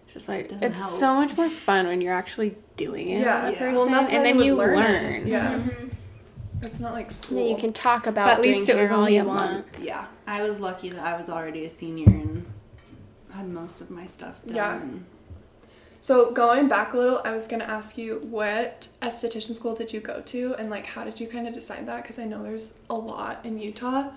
It's 0.04 0.12
Just 0.14 0.28
like 0.28 0.48
Doesn't 0.48 0.62
it's 0.70 0.78
help. 0.78 0.90
so 0.92 1.14
much 1.14 1.36
more 1.36 1.50
fun 1.50 1.86
when 1.86 2.00
you're 2.00 2.14
actually 2.14 2.56
doing 2.76 3.08
it 3.10 3.22
Yeah. 3.22 3.48
Yeah. 3.50 3.58
person, 3.58 3.74
Well, 3.74 3.88
that's 3.88 4.12
and 4.12 4.24
then 4.24 4.38
you 4.38 4.44
you 4.44 4.56
would 4.56 4.66
learn 4.68 4.76
learn. 4.78 5.04
it. 5.22 5.26
Yeah. 5.26 5.54
Mhm. 5.54 5.90
It's 6.62 6.80
not 6.80 6.92
like 6.94 7.10
school. 7.10 7.42
Yeah, 7.42 7.50
you 7.54 7.56
can 7.56 7.72
talk 7.72 8.06
about 8.06 8.26
But 8.28 8.38
at 8.38 8.42
least 8.42 8.66
doing 8.66 8.78
it 8.78 8.80
was 8.82 8.90
all 8.90 9.00
only 9.00 9.16
you 9.16 9.22
a 9.22 9.24
want. 9.24 9.52
month. 9.52 9.78
yeah 9.82 10.06
i 10.26 10.42
was 10.42 10.58
lucky 10.58 10.88
that 10.88 11.04
i 11.04 11.16
was 11.18 11.28
already 11.28 11.64
a 11.66 11.68
senior 11.70 12.06
and 12.08 12.46
had 13.36 13.48
most 13.48 13.80
of 13.80 13.90
my 13.90 14.06
stuff 14.06 14.34
done 14.46 14.56
Yeah. 14.56 14.80
So 16.00 16.30
going 16.30 16.68
back 16.68 16.92
a 16.92 16.98
little, 16.98 17.20
I 17.24 17.32
was 17.32 17.46
gonna 17.46 17.64
ask 17.64 17.98
you 17.98 18.20
what 18.30 18.88
esthetician 19.02 19.54
school 19.56 19.74
did 19.74 19.92
you 19.92 20.00
go 20.00 20.20
to, 20.20 20.54
and 20.58 20.70
like 20.70 20.86
how 20.86 21.02
did 21.04 21.18
you 21.20 21.26
kind 21.26 21.48
of 21.48 21.54
decide 21.54 21.86
that? 21.88 22.02
Because 22.02 22.18
I 22.18 22.24
know 22.24 22.42
there's 22.42 22.74
a 22.88 22.94
lot 22.94 23.44
in 23.44 23.58
Utah. 23.58 24.10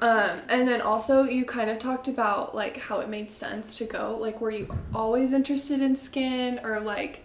Um, 0.00 0.40
and 0.48 0.66
then 0.66 0.80
also 0.80 1.22
you 1.22 1.44
kind 1.44 1.70
of 1.70 1.78
talked 1.78 2.08
about 2.08 2.54
like 2.54 2.76
how 2.76 2.98
it 3.00 3.08
made 3.08 3.30
sense 3.30 3.78
to 3.78 3.84
go. 3.84 4.18
Like, 4.20 4.40
were 4.40 4.50
you 4.50 4.66
always 4.92 5.32
interested 5.32 5.80
in 5.80 5.96
skin, 5.96 6.60
or 6.64 6.80
like, 6.80 7.24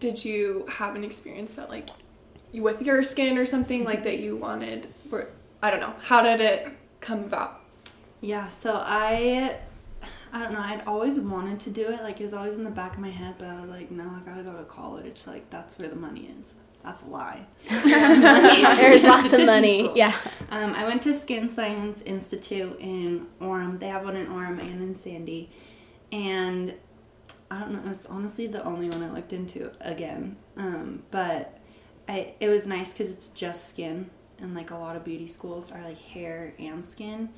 did 0.00 0.24
you 0.24 0.66
have 0.68 0.96
an 0.96 1.04
experience 1.04 1.54
that 1.54 1.70
like, 1.70 1.88
you 2.52 2.62
with 2.62 2.82
your 2.82 3.02
skin 3.02 3.38
or 3.38 3.46
something 3.46 3.84
like 3.84 4.02
that 4.04 4.18
you 4.18 4.36
wanted? 4.36 4.88
Or 5.10 5.28
I 5.62 5.70
don't 5.70 5.80
know. 5.80 5.94
How 6.02 6.20
did 6.22 6.40
it 6.40 6.68
come 7.00 7.20
about? 7.20 7.60
Yeah, 8.20 8.50
so 8.50 8.74
I 8.74 9.56
I 10.32 10.38
don't 10.40 10.52
know, 10.52 10.60
I'd 10.60 10.82
always 10.86 11.18
wanted 11.18 11.60
to 11.60 11.70
do 11.70 11.88
it. 11.88 12.02
Like 12.02 12.20
it 12.20 12.24
was 12.24 12.34
always 12.34 12.56
in 12.56 12.64
the 12.64 12.70
back 12.70 12.94
of 12.94 13.00
my 13.00 13.10
head, 13.10 13.36
but 13.38 13.48
I 13.48 13.60
was 13.60 13.70
like, 13.70 13.90
no, 13.90 14.04
I 14.04 14.28
gotta 14.28 14.42
go 14.42 14.56
to 14.56 14.64
college. 14.64 15.22
Like 15.26 15.50
that's 15.50 15.78
where 15.78 15.88
the 15.88 15.96
money 15.96 16.32
is. 16.38 16.54
That's 16.82 17.02
a 17.02 17.06
lie. 17.06 17.46
There's 17.68 19.04
lots 19.04 19.32
of 19.32 19.44
money. 19.44 19.84
school. 19.84 19.96
Yeah. 19.96 20.16
Um, 20.50 20.72
I 20.74 20.84
went 20.84 21.02
to 21.02 21.14
Skin 21.14 21.48
Science 21.48 22.00
Institute 22.02 22.76
in 22.80 23.26
Orem. 23.40 23.78
They 23.78 23.88
have 23.88 24.04
one 24.04 24.16
in 24.16 24.28
Orem 24.28 24.58
and 24.60 24.82
in 24.82 24.94
Sandy. 24.94 25.50
And 26.10 26.74
I 27.50 27.60
don't 27.60 27.72
know, 27.72 27.80
it 27.80 27.88
was 27.88 28.06
honestly 28.06 28.46
the 28.46 28.64
only 28.64 28.88
one 28.88 29.02
I 29.02 29.10
looked 29.10 29.32
into 29.32 29.72
again. 29.80 30.36
Um, 30.56 31.02
but 31.10 31.58
I 32.08 32.34
it 32.40 32.48
was 32.48 32.66
nice 32.66 32.92
because 32.92 33.12
it's 33.12 33.28
just 33.30 33.68
skin. 33.68 34.10
And 34.38 34.54
like 34.54 34.70
a 34.70 34.76
lot 34.76 34.96
of 34.96 35.04
beauty 35.04 35.26
schools 35.26 35.70
are 35.70 35.82
like 35.82 35.98
hair 35.98 36.54
and 36.58 36.84
skin, 36.84 37.28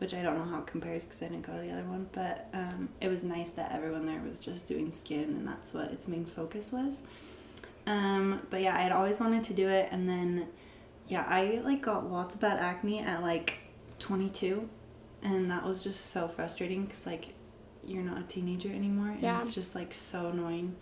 which 0.00 0.14
I 0.14 0.22
don't 0.22 0.36
know 0.38 0.44
how 0.44 0.58
it 0.60 0.66
compares 0.66 1.04
because 1.04 1.22
I 1.22 1.26
didn't 1.28 1.46
go 1.46 1.52
to 1.52 1.60
the 1.60 1.70
other 1.72 1.84
one. 1.84 2.08
But 2.12 2.48
um, 2.52 2.88
it 3.00 3.08
was 3.08 3.22
nice 3.22 3.50
that 3.50 3.70
everyone 3.72 4.06
there 4.06 4.20
was 4.28 4.38
just 4.40 4.66
doing 4.66 4.90
skin 4.92 5.24
and 5.24 5.46
that's 5.46 5.72
what 5.74 5.92
its 5.92 6.08
main 6.08 6.24
focus 6.24 6.72
was. 6.72 6.96
Um, 7.86 8.40
but 8.50 8.60
yeah, 8.62 8.76
I 8.76 8.80
had 8.80 8.92
always 8.92 9.20
wanted 9.20 9.44
to 9.44 9.54
do 9.54 9.68
it. 9.68 9.88
And 9.92 10.08
then 10.08 10.48
yeah, 11.06 11.24
I 11.28 11.60
like 11.64 11.82
got 11.82 12.10
lots 12.10 12.34
of 12.34 12.40
bad 12.40 12.58
acne 12.58 13.00
at 13.00 13.22
like 13.22 13.58
22, 13.98 14.68
and 15.22 15.50
that 15.50 15.64
was 15.64 15.82
just 15.84 16.06
so 16.06 16.28
frustrating 16.28 16.84
because 16.86 17.04
like 17.04 17.34
you're 17.84 18.02
not 18.02 18.18
a 18.18 18.22
teenager 18.22 18.68
anymore, 18.70 19.08
and 19.08 19.22
Yeah. 19.22 19.40
it's 19.40 19.54
just 19.54 19.74
like 19.74 19.92
so 19.92 20.28
annoying. 20.28 20.76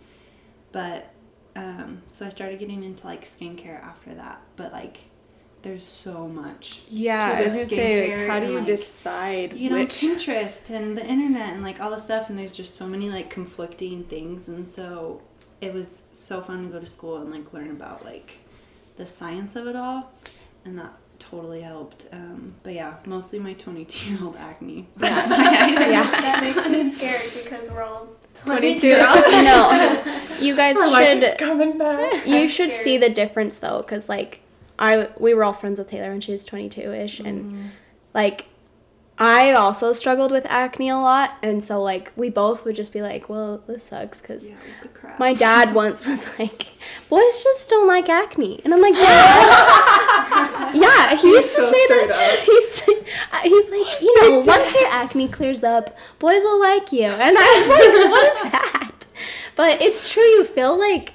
But 0.71 1.11
um, 1.55 2.03
so 2.07 2.25
I 2.25 2.29
started 2.29 2.59
getting 2.59 2.83
into 2.83 3.05
like 3.07 3.25
skincare 3.25 3.81
after 3.83 4.13
that, 4.13 4.41
but 4.55 4.71
like 4.71 5.08
there's 5.61 5.83
so 5.83 6.27
much. 6.27 6.81
Yeah, 6.87 7.29
to 7.31 7.37
I 7.37 7.43
was 7.43 7.53
gonna 7.53 7.65
say, 7.65 8.17
like, 8.17 8.29
how 8.29 8.39
do 8.39 8.47
you 8.51 8.57
like, 8.59 8.65
decide 8.65 9.53
You 9.57 9.69
know, 9.71 9.75
which? 9.77 9.95
Pinterest 9.95 10.69
and 10.69 10.97
the 10.97 11.05
internet 11.05 11.53
and 11.53 11.63
like 11.63 11.79
all 11.81 11.89
the 11.91 11.97
stuff, 11.97 12.29
and 12.29 12.37
there's 12.39 12.55
just 12.55 12.75
so 12.75 12.87
many 12.87 13.09
like 13.09 13.29
conflicting 13.29 14.03
things, 14.05 14.47
and 14.47 14.67
so 14.69 15.21
it 15.61 15.73
was 15.73 16.03
so 16.13 16.41
fun 16.41 16.63
to 16.63 16.69
go 16.69 16.79
to 16.79 16.85
school 16.87 17.17
and 17.17 17.31
like 17.31 17.51
learn 17.53 17.71
about 17.71 18.05
like 18.05 18.39
the 18.97 19.05
science 19.05 19.55
of 19.55 19.67
it 19.67 19.75
all, 19.75 20.11
and 20.65 20.77
that 20.79 20.93
totally 21.19 21.61
helped. 21.61 22.07
Um, 22.13 22.53
but 22.63 22.73
yeah, 22.73 22.93
mostly 23.05 23.39
my 23.39 23.53
22 23.53 24.11
year 24.11 24.19
old 24.23 24.37
acne. 24.37 24.87
That's 24.97 25.29
why 25.29 25.35
I 25.37 25.89
Yeah. 25.89 26.03
That 26.21 26.41
makes 26.41 26.69
me 26.69 26.89
scared 26.89 27.21
because 27.43 27.69
we're 27.69 27.83
all 27.83 28.07
22. 28.35 28.95
22. 28.95 28.97
no, 29.43 30.15
you 30.39 30.55
guys 30.55 30.75
We're 30.75 30.89
like, 30.89 31.21
should. 31.21 31.37
coming 31.37 31.77
back. 31.77 32.25
You 32.25 32.37
I'm 32.37 32.47
should 32.47 32.69
scared. 32.71 32.83
see 32.83 32.97
the 32.97 33.09
difference 33.09 33.57
though, 33.57 33.81
because 33.81 34.07
like 34.07 34.41
I 34.79 35.09
we 35.19 35.33
were 35.33 35.43
all 35.43 35.53
friends 35.53 35.77
with 35.77 35.89
Taylor 35.89 36.09
when 36.11 36.21
she 36.21 36.31
was 36.31 36.45
22 36.45 36.91
ish, 36.93 37.19
and 37.19 37.43
Mm-hmm. 37.45 37.67
like 38.13 38.45
I 39.21 39.51
also 39.51 39.91
struggled 39.91 40.31
with 40.31 40.45
acne 40.49 40.87
a 40.87 40.95
lot, 40.95 41.31
and 41.43 41.61
so 41.61 41.81
like 41.81 42.13
we 42.15 42.29
both 42.29 42.63
would 42.63 42.77
just 42.77 42.93
be 42.93 43.01
like, 43.01 43.27
"Well, 43.27 43.61
this 43.67 43.83
sucks," 43.83 44.21
because 44.21 44.47
Yeah, 44.47 44.53
like 44.55 44.81
the 44.81 44.87
crap. 44.97 45.19
my 45.19 45.33
dad 45.33 45.73
once 45.83 46.07
was 46.07 46.25
like, 46.39 46.67
"Boys 47.09 47.43
just 47.43 47.69
don't 47.69 47.85
like 47.87 48.07
acne," 48.07 48.61
and 48.63 48.73
I'm 48.73 48.81
like, 48.81 48.93
"Dad." 48.93 50.75
yeah, 50.75 51.15
he 51.17 51.27
used 51.27 51.53
to 51.55 51.61
so 51.61 51.69
say 51.71 51.87
that. 51.87 52.43
He's 52.45 52.79
he's 52.81 53.69
like, 53.69 54.01
you 54.01 54.21
know, 54.21 54.39
once 54.45 54.73
your 54.73 54.87
acne 54.89 55.27
clears 55.27 55.63
up, 55.65 55.97
boys 56.19 56.41
will 56.43 56.59
like 56.61 56.93
you, 56.93 57.03
and 57.07 57.35
I 57.37 57.47
was 57.59 57.67
like, 57.67 58.11
"What 58.11 58.25
is 58.45 58.51
that?" 58.53 59.05
But 59.57 59.81
it's 59.81 60.09
true. 60.09 60.23
You 60.23 60.45
feel 60.45 60.79
like 60.79 61.11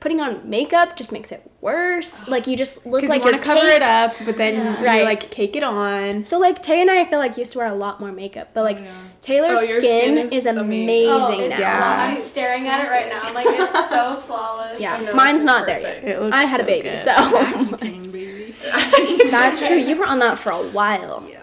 putting 0.00 0.20
on 0.20 0.48
makeup 0.48 0.96
just 0.96 1.10
makes 1.12 1.32
it 1.32 1.48
worse. 1.60 2.28
Like 2.28 2.46
you 2.46 2.56
just 2.56 2.86
look 2.86 3.02
like 3.02 3.18
you 3.18 3.22
want 3.22 3.24
you're 3.34 3.38
to 3.38 3.38
cover 3.44 3.66
it 3.66 3.82
up, 3.82 4.14
but 4.24 4.36
then 4.36 4.54
Yeah. 4.54 4.80
you 4.80 4.86
Right. 4.86 5.04
like 5.04 5.30
cake 5.30 5.56
it 5.56 5.62
on. 5.64 6.22
So 6.24 6.38
like 6.38 6.62
Tay 6.62 6.80
and 6.80 6.90
I, 6.90 7.00
I 7.00 7.04
feel 7.04 7.18
like 7.18 7.36
used 7.36 7.52
to 7.52 7.58
wear 7.58 7.66
a 7.66 7.74
lot 7.74 7.98
more 8.00 8.12
makeup, 8.12 8.50
but 8.54 8.62
like 8.64 8.78
yeah. 8.78 8.92
Taylor's 9.22 9.60
Oh, 9.60 9.64
skin, 9.66 9.80
skin 9.80 10.18
is, 10.18 10.32
is 10.32 10.46
amazing, 10.46 10.84
amazing. 10.84 11.42
Oh, 11.44 11.48
now. 11.48 11.58
Yeah. 11.58 11.96
I'm 12.10 12.18
staring 12.18 12.68
at 12.68 12.84
it 12.84 12.88
right 12.90 13.08
now. 13.08 13.20
I'm 13.24 13.34
like, 13.34 13.46
it's 13.48 13.88
so 13.88 14.16
flawless. 14.26 14.80
Yeah, 14.80 14.94
I 14.94 15.04
know, 15.04 15.14
mine's 15.14 15.42
not 15.44 15.64
perfect. 15.66 15.82
there 15.82 15.94
yet. 16.10 16.14
It 16.16 16.22
looks 16.22 16.36
I 16.36 16.44
had 16.44 16.60
a 16.60 16.64
baby, 16.64 16.90
good. 16.90 16.98
so 17.00 17.76
baby. 17.80 18.54
that's 19.30 19.66
true. 19.66 19.76
You 19.76 19.96
were 19.96 20.06
on 20.06 20.18
that 20.20 20.38
for 20.38 20.50
a 20.50 20.62
while. 20.62 21.26
Yeah. 21.28 21.36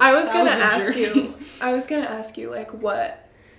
I 0.00 0.12
was 0.14 0.26
that 0.28 0.34
gonna 0.34 0.50
a 0.50 0.54
ask 0.54 0.96
you. 0.96 1.34
I 1.60 1.72
was 1.72 1.86
gonna 1.86 2.02
ask 2.04 2.36
you 2.38 2.50
like 2.50 2.72
what. 2.72 3.18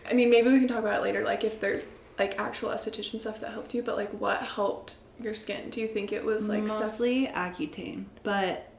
I 0.10 0.14
mean, 0.14 0.30
maybe 0.30 0.50
we 0.52 0.60
can 0.60 0.68
talk 0.68 0.80
about 0.80 1.00
it 1.00 1.04
later. 1.04 1.24
Like 1.24 1.44
if 1.44 1.60
there's 1.60 1.88
like 2.20 2.40
actual 2.40 2.70
esthetician 2.70 3.20
stuff 3.20 3.40
that 3.42 3.52
helped 3.52 3.74
you, 3.74 3.82
but 3.82 3.96
like 3.96 4.12
what 4.12 4.42
helped 4.42 4.96
your 5.20 5.34
skin? 5.34 5.70
Do 5.70 5.82
you 5.82 5.88
think 5.88 6.12
it 6.12 6.24
was 6.24 6.48
like 6.50 6.68
stuff? 6.68 6.82
mostly 6.82 7.28
Accutane, 7.28 8.06
but 8.24 8.70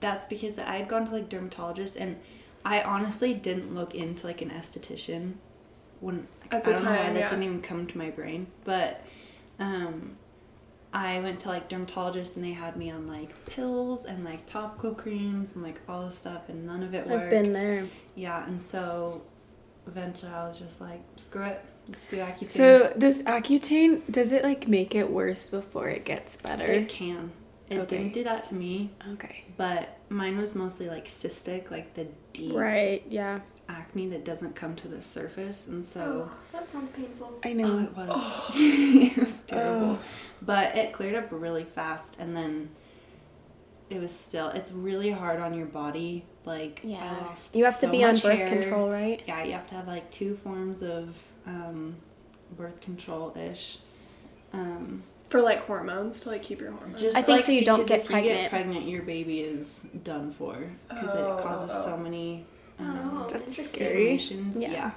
that's 0.00 0.26
because 0.26 0.58
I 0.58 0.76
had 0.76 0.88
gone 0.88 1.06
to 1.06 1.12
like 1.12 1.28
dermatologists 1.28 1.96
and 1.98 2.16
I 2.64 2.82
honestly 2.82 3.34
didn't 3.34 3.74
look 3.74 3.94
into 3.94 4.26
like 4.26 4.42
an 4.42 4.50
esthetician 4.50 5.34
when 6.00 6.26
At 6.50 6.66
I 6.66 6.72
don't 6.72 6.84
know 6.84 6.90
why 6.90 6.96
time, 6.98 7.14
that 7.14 7.20
yeah. 7.20 7.28
didn't 7.28 7.44
even 7.44 7.62
come 7.62 7.86
to 7.86 7.98
my 7.98 8.10
brain, 8.10 8.48
but 8.64 9.02
um 9.58 10.16
I 10.94 11.20
went 11.20 11.40
to 11.40 11.48
like 11.48 11.70
dermatologists 11.70 12.36
and 12.36 12.44
they 12.44 12.52
had 12.52 12.76
me 12.76 12.90
on 12.90 13.06
like 13.08 13.46
pills 13.46 14.04
and 14.04 14.24
like 14.24 14.44
topical 14.44 14.94
creams 14.94 15.54
and 15.54 15.62
like 15.62 15.80
all 15.88 16.04
this 16.04 16.18
stuff 16.18 16.48
and 16.48 16.66
none 16.66 16.82
of 16.82 16.94
it 16.94 17.06
worked. 17.06 17.24
I've 17.24 17.30
been 17.30 17.52
there. 17.52 17.86
Yeah, 18.14 18.44
and 18.46 18.60
so 18.60 19.22
eventually 19.86 20.32
I 20.32 20.46
was 20.48 20.58
just 20.58 20.80
like, 20.80 21.00
screw 21.16 21.44
it, 21.44 21.64
let's 21.88 22.08
do 22.08 22.16
Accutane. 22.18 22.46
So 22.46 22.92
does 22.98 23.22
Accutane 23.22 24.02
does 24.10 24.32
it 24.32 24.42
like 24.44 24.68
make 24.68 24.94
it 24.94 25.10
worse 25.10 25.48
before 25.48 25.88
it 25.88 26.04
gets 26.04 26.36
better? 26.36 26.64
it 26.64 26.88
can. 26.88 27.32
It 27.68 27.78
Okay. 27.78 27.96
didn't 27.98 28.12
do 28.12 28.24
that 28.24 28.44
to 28.44 28.54
me. 28.54 28.90
Okay. 29.14 29.44
but 29.56 29.96
mine 30.08 30.36
was 30.38 30.54
mostly 30.54 30.88
like 30.88 31.06
cystic, 31.06 31.70
like 31.70 31.94
the 31.94 32.06
deep 32.32 32.52
Right. 32.54 33.02
Yeah. 33.08 33.40
acne 33.68 34.08
that 34.08 34.24
doesn't 34.24 34.54
come 34.54 34.74
to 34.76 34.88
the 34.88 35.02
surface, 35.02 35.66
and 35.68 35.86
so 35.86 36.28
Oh, 36.30 36.36
that 36.52 36.70
sounds 36.70 36.90
painful. 36.90 37.38
I 37.44 37.50
oh, 37.50 37.54
know. 37.54 37.78
it 37.84 37.96
was 37.96 38.08
oh. 38.10 38.52
it 38.56 39.16
was 39.16 39.40
oh. 39.40 39.46
terrible. 39.46 39.86
Oh. 39.92 39.98
But 40.42 40.76
it 40.76 40.92
cleared 40.92 41.14
up 41.14 41.28
really 41.30 41.64
fast, 41.64 42.16
and 42.18 42.36
then 42.36 42.70
it 43.88 44.00
was 44.00 44.12
still. 44.12 44.48
It's 44.48 44.72
really 44.72 45.10
hard 45.10 45.40
on 45.40 45.54
your 45.54 45.66
body. 45.66 46.24
Like 46.44 46.80
I 46.84 46.88
Yeah. 46.88 47.16
lost 47.26 47.54
You 47.54 47.64
have 47.64 47.78
to 47.80 47.88
be 47.88 48.02
on 48.04 48.14
birth 48.14 48.38
hair. 48.38 48.48
control, 48.48 48.90
right? 48.90 49.22
Yeah, 49.26 49.44
you 49.44 49.52
have 49.52 49.66
to 49.68 49.74
have 49.74 49.86
like 49.86 50.10
two 50.10 50.34
forms 50.36 50.82
of 50.82 51.16
um, 51.46 51.96
birth 52.56 52.80
control 52.80 53.32
ish. 53.36 53.78
Um, 54.52 55.02
For 55.28 55.40
like 55.40 55.64
hormones 55.66 56.20
to 56.22 56.30
like 56.30 56.42
keep 56.42 56.60
your 56.60 56.72
hormones. 56.72 57.00
Just 57.00 57.16
I 57.16 57.22
think 57.22 57.36
like, 57.38 57.44
so 57.46 57.52
you 57.52 57.64
don't 57.64 57.78
because 57.84 57.88
get 57.88 58.00
if 58.00 58.10
you 58.10 58.16
get 58.22 58.50
pregnant. 58.50 58.50
pregnant, 58.50 58.88
your 58.88 59.02
baby 59.02 59.40
is 59.40 59.84
done 60.04 60.30
for 60.32 60.56
because 60.88 61.10
Oh, 61.14 61.38
it 61.38 61.42
causes 61.42 61.70
oh, 61.74 61.80
oh. 61.80 61.84
so 61.90 61.96
many 61.96 62.44
um, 62.78 63.10
Oh, 63.22 63.28
That's 63.30 63.56
scary. 63.70 64.16
Yeah. 64.16 64.70
Yeah. 64.70 64.90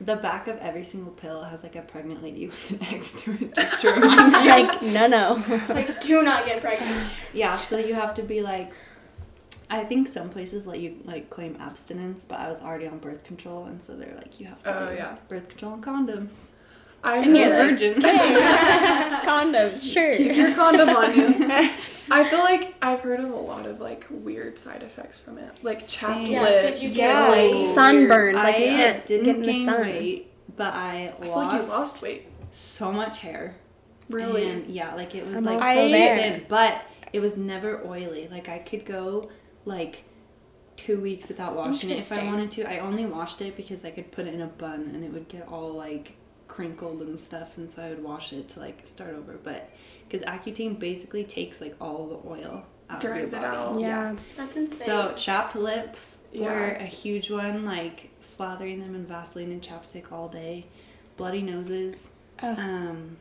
The 0.00 0.16
back 0.16 0.48
of 0.48 0.58
every 0.58 0.84
single 0.84 1.12
pill 1.12 1.42
has 1.44 1.62
like 1.62 1.76
a 1.76 1.82
pregnant 1.82 2.22
lady 2.22 2.46
with 2.46 2.70
an 2.72 2.82
X 2.94 3.10
through 3.10 3.34
it 3.40 3.54
just 3.54 3.80
to 3.80 3.92
remind 3.94 4.32
you. 4.32 4.48
like 4.50 4.82
no, 4.82 5.06
no. 5.06 5.42
It's 5.48 5.68
like, 5.70 6.00
do 6.02 6.22
not 6.22 6.46
get 6.46 6.60
pregnant. 6.62 7.10
yeah, 7.32 7.56
so 7.56 7.78
you 7.78 7.94
have 7.94 8.14
to 8.14 8.22
be 8.22 8.42
like 8.42 8.72
I 9.70 9.82
think 9.84 10.08
some 10.08 10.28
places 10.30 10.66
let 10.66 10.80
you 10.80 10.96
like 11.04 11.30
claim 11.30 11.56
abstinence, 11.58 12.24
but 12.24 12.38
I 12.38 12.48
was 12.50 12.60
already 12.60 12.86
on 12.86 12.98
birth 12.98 13.24
control 13.24 13.64
and 13.64 13.82
so 13.82 13.96
they're 13.96 14.14
like 14.16 14.38
you 14.40 14.46
have 14.46 14.62
to 14.64 14.70
Oh, 14.84 14.88
do 14.90 14.94
yeah. 14.94 15.16
birth 15.28 15.48
control 15.48 15.74
and 15.74 15.82
condoms. 15.82 16.50
I 17.02 17.18
And 17.18 17.26
feel 17.26 17.36
you're 17.36 17.54
a 17.54 17.58
like 17.58 17.70
virgin. 17.70 17.94
Condoms, 19.24 19.92
sure. 19.92 20.16
keep 20.16 20.34
your 20.36 20.54
condom 20.54 20.88
on 20.88 21.14
you. 21.14 21.34
I 22.10 22.24
feel 22.24 22.38
like 22.40 22.74
I've 22.82 23.00
heard 23.00 23.20
of 23.20 23.30
a 23.30 23.36
lot 23.36 23.66
of 23.66 23.80
like 23.80 24.06
weird 24.10 24.58
side 24.58 24.82
effects 24.82 25.20
from 25.20 25.38
it, 25.38 25.50
like 25.62 25.86
chapped 25.86 26.20
Yeah, 26.28 26.42
lips. 26.42 26.80
did 26.80 26.82
you 26.82 26.88
Yeah. 26.94 27.28
get 27.28 27.28
Like, 27.30 27.64
like 27.66 27.74
Sunburn, 27.74 28.34
like 28.36 28.56
I 28.56 28.58
you 28.58 28.66
can't 28.68 29.06
didn't 29.06 29.24
get 29.24 29.34
in 29.36 29.40
the 29.42 29.46
gain 29.46 29.66
sun. 29.66 29.80
weight, 29.82 30.32
but 30.56 30.74
I, 30.74 31.12
I 31.20 31.26
feel 31.26 31.28
lost, 31.28 31.52
like 31.52 31.62
you 31.62 31.68
lost 31.68 32.02
weight. 32.02 32.28
so 32.52 32.92
much 32.92 33.18
hair. 33.20 33.56
Really? 34.10 34.48
And 34.50 34.66
yeah, 34.68 34.94
like 34.94 35.14
it 35.14 35.26
was 35.26 35.34
I'm 35.36 35.44
like 35.44 35.62
so 35.62 35.88
there. 35.88 36.16
thin, 36.16 36.46
but 36.48 36.82
it 37.12 37.20
was 37.20 37.36
never 37.36 37.86
oily. 37.86 38.28
Like 38.28 38.48
I 38.48 38.58
could 38.58 38.84
go 38.84 39.30
like 39.64 40.04
two 40.76 41.00
weeks 41.00 41.28
without 41.28 41.54
washing 41.54 41.90
it 41.90 41.98
if 41.98 42.12
I 42.12 42.24
wanted 42.24 42.50
to. 42.52 42.68
I 42.70 42.78
only 42.80 43.06
washed 43.06 43.40
it 43.40 43.56
because 43.56 43.84
I 43.84 43.90
could 43.90 44.10
put 44.12 44.26
it 44.26 44.34
in 44.34 44.40
a 44.40 44.46
bun 44.46 44.90
and 44.94 45.04
it 45.04 45.12
would 45.12 45.28
get 45.28 45.46
all 45.48 45.72
like 45.72 46.16
crinkled 46.48 47.00
and 47.02 47.18
stuff, 47.18 47.56
and 47.56 47.70
so 47.70 47.82
I 47.82 47.90
would 47.90 48.02
wash 48.02 48.32
it 48.32 48.48
to 48.50 48.60
like 48.60 48.86
start 48.86 49.14
over. 49.14 49.38
But 49.42 49.70
because 50.08 50.24
Accutane 50.26 50.78
basically 50.78 51.24
takes 51.24 51.60
like 51.60 51.74
all 51.80 52.06
the 52.08 52.28
oil 52.28 52.64
out 52.90 53.00
Dries 53.00 53.32
of 53.32 53.38
it 53.38 53.42
your 53.42 53.50
body. 53.52 53.56
out. 53.56 53.80
Yeah. 53.80 54.16
That's 54.36 54.56
insane. 54.56 54.86
So 54.86 55.14
chapped 55.16 55.56
lips 55.56 56.18
Yeah. 56.32 56.44
were 56.52 56.70
a 56.72 56.84
huge 56.84 57.30
one, 57.30 57.64
like 57.64 58.10
slathering 58.20 58.80
them 58.80 58.94
in 58.94 59.06
Vaseline 59.06 59.50
and 59.52 59.62
chapstick 59.62 60.12
all 60.12 60.28
day. 60.28 60.66
Bloody 61.16 61.40
noses. 61.42 62.10
Oh. 62.42 62.50
Um, 62.50 63.16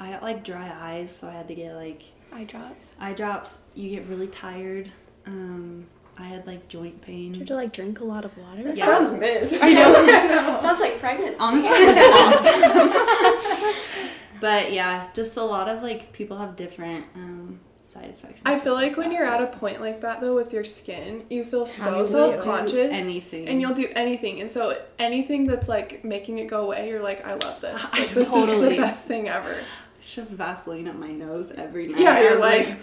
I 0.00 0.12
got 0.12 0.22
like 0.22 0.42
dry 0.44 0.72
eyes, 0.74 1.14
so 1.14 1.28
I 1.28 1.32
had 1.32 1.48
to 1.48 1.54
get 1.54 1.74
like 1.74 2.02
Eye 2.32 2.44
drops. 2.44 2.94
eye 3.00 3.12
drops. 3.12 3.58
You 3.74 3.90
get 3.90 4.06
really 4.06 4.28
tired. 4.28 4.90
Um, 5.28 5.86
I 6.16 6.24
had 6.24 6.46
like 6.46 6.66
joint 6.68 7.04
Do 7.04 7.12
you 7.12 7.30
pain. 7.30 7.34
have 7.34 7.46
to 7.48 7.54
like 7.54 7.72
drink 7.72 8.00
a 8.00 8.04
lot 8.04 8.24
of 8.24 8.36
water? 8.36 8.62
This 8.64 8.76
Yeah. 8.76 8.86
sounds 8.86 9.12
miss. 9.12 9.52
I 9.60 9.72
know. 9.72 10.56
Sounds 10.60 10.80
like 10.80 10.98
pregnancy. 10.98 11.36
Honestly, 11.38 11.70
it's 11.74 12.98
awesome. 13.32 14.40
but 14.40 14.72
yeah, 14.72 15.08
just 15.14 15.36
a 15.36 15.42
lot 15.44 15.68
of 15.68 15.82
like 15.82 16.12
people 16.12 16.36
have 16.38 16.56
different 16.56 17.04
um, 17.14 17.60
side 17.78 18.10
effects. 18.10 18.42
I 18.44 18.58
feel 18.58 18.74
like 18.74 18.96
when 18.96 19.10
that, 19.10 19.14
you're 19.16 19.26
at 19.26 19.42
a 19.42 19.46
point 19.58 19.80
like 19.80 20.00
that 20.00 20.20
though 20.20 20.34
with 20.34 20.52
your 20.52 20.64
skin, 20.64 21.24
you 21.30 21.44
feel 21.44 21.66
so 21.66 22.04
self 22.04 22.42
conscious. 22.42 22.98
anything, 22.98 23.46
And 23.48 23.60
you'll 23.60 23.74
do 23.74 23.88
anything. 23.94 24.40
And 24.40 24.50
so 24.50 24.76
anything 24.98 25.46
that's 25.46 25.68
like 25.68 26.04
making 26.04 26.38
it 26.38 26.46
go 26.48 26.62
away, 26.64 26.88
you're 26.88 27.02
like, 27.02 27.24
I 27.26 27.34
love 27.34 27.60
this. 27.60 27.92
Like, 27.98 28.10
this 28.14 28.32
is 28.32 28.60
the 28.60 28.76
best 28.76 29.06
thing 29.06 29.28
ever. 29.28 29.56
I 29.98 30.02
shoved 30.04 30.30
Vaseline 30.30 30.88
up 30.88 30.96
my 30.96 31.10
nose 31.10 31.50
every 31.52 31.88
night. 31.88 32.00
Yeah, 32.00 32.20
you're 32.20 32.32
was 32.36 32.40
like, 32.40 32.78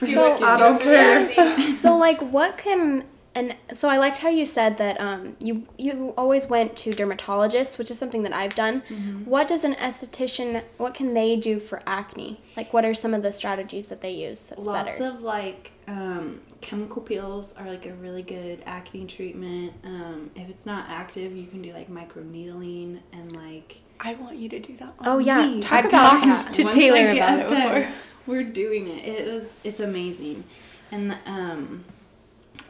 So- 0.00 0.36
it, 0.36 0.42
I 0.42 0.54
do 0.54 0.58
don't 0.60 0.80
care. 0.82 1.60
so 1.74 1.96
like 1.96 2.20
what 2.20 2.58
can 2.58 3.04
and 3.34 3.54
so 3.74 3.90
I 3.90 3.98
liked 3.98 4.16
how 4.16 4.30
you 4.30 4.46
said 4.46 4.78
that 4.78 4.98
um, 4.98 5.36
you 5.40 5.68
you 5.76 6.14
always 6.16 6.48
went 6.48 6.74
to 6.76 6.90
dermatologists, 6.90 7.76
which 7.76 7.90
is 7.90 7.98
something 7.98 8.22
that 8.22 8.32
I've 8.32 8.54
done. 8.54 8.80
What 9.26 9.46
does 9.46 9.62
an 9.62 9.74
esthetician? 9.74 10.62
What 10.78 10.94
can 10.94 11.12
they 11.12 11.36
do 11.36 11.60
for 11.60 11.82
acne? 11.86 12.40
Like, 12.56 12.72
what 12.72 12.86
are 12.86 12.94
some 12.94 13.12
of 13.12 13.22
the 13.22 13.34
strategies 13.34 13.88
that 13.88 14.00
they 14.00 14.12
use 14.12 14.38
that's 14.40 14.62
Lots 14.62 14.88
better? 14.98 15.04
of 15.14 15.20
like 15.20 15.72
um, 15.86 16.40
chemical 16.62 17.02
peels 17.02 17.52
are 17.58 17.66
like 17.68 17.84
a 17.84 17.92
really 17.92 18.22
good 18.22 18.62
acne 18.64 19.04
treatment. 19.04 19.74
Um, 19.84 20.30
if 20.34 20.48
it's 20.48 20.64
not 20.64 20.88
active, 20.88 21.36
you 21.36 21.46
can 21.46 21.60
do 21.60 21.74
like 21.74 21.90
microneedling 21.90 23.00
and 23.12 23.32
like. 23.36 23.82
I 24.00 24.14
want 24.14 24.36
you 24.36 24.48
to 24.50 24.58
do 24.58 24.76
that. 24.76 24.94
Oh, 25.00 25.18
yeah. 25.18 25.46
me. 25.46 25.60
Talk 25.60 25.72
I've 25.72 25.84
about 25.86 26.22
talked 26.22 26.54
to 26.54 26.64
Once 26.64 26.76
Taylor 26.76 27.10
about 27.10 27.38
it 27.40 27.48
there. 27.50 27.92
We're 28.26 28.42
doing 28.44 28.88
it. 28.88 29.04
It 29.06 29.32
was 29.32 29.54
it's 29.64 29.78
amazing, 29.80 30.44
and 30.90 31.16
um, 31.26 31.84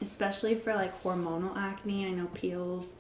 especially 0.03 0.55
for 0.55 0.75
like 0.75 1.03
hormonal 1.03 1.57
acne, 1.57 2.07
I 2.07 2.11
know 2.11 2.27
peels. 2.27 2.97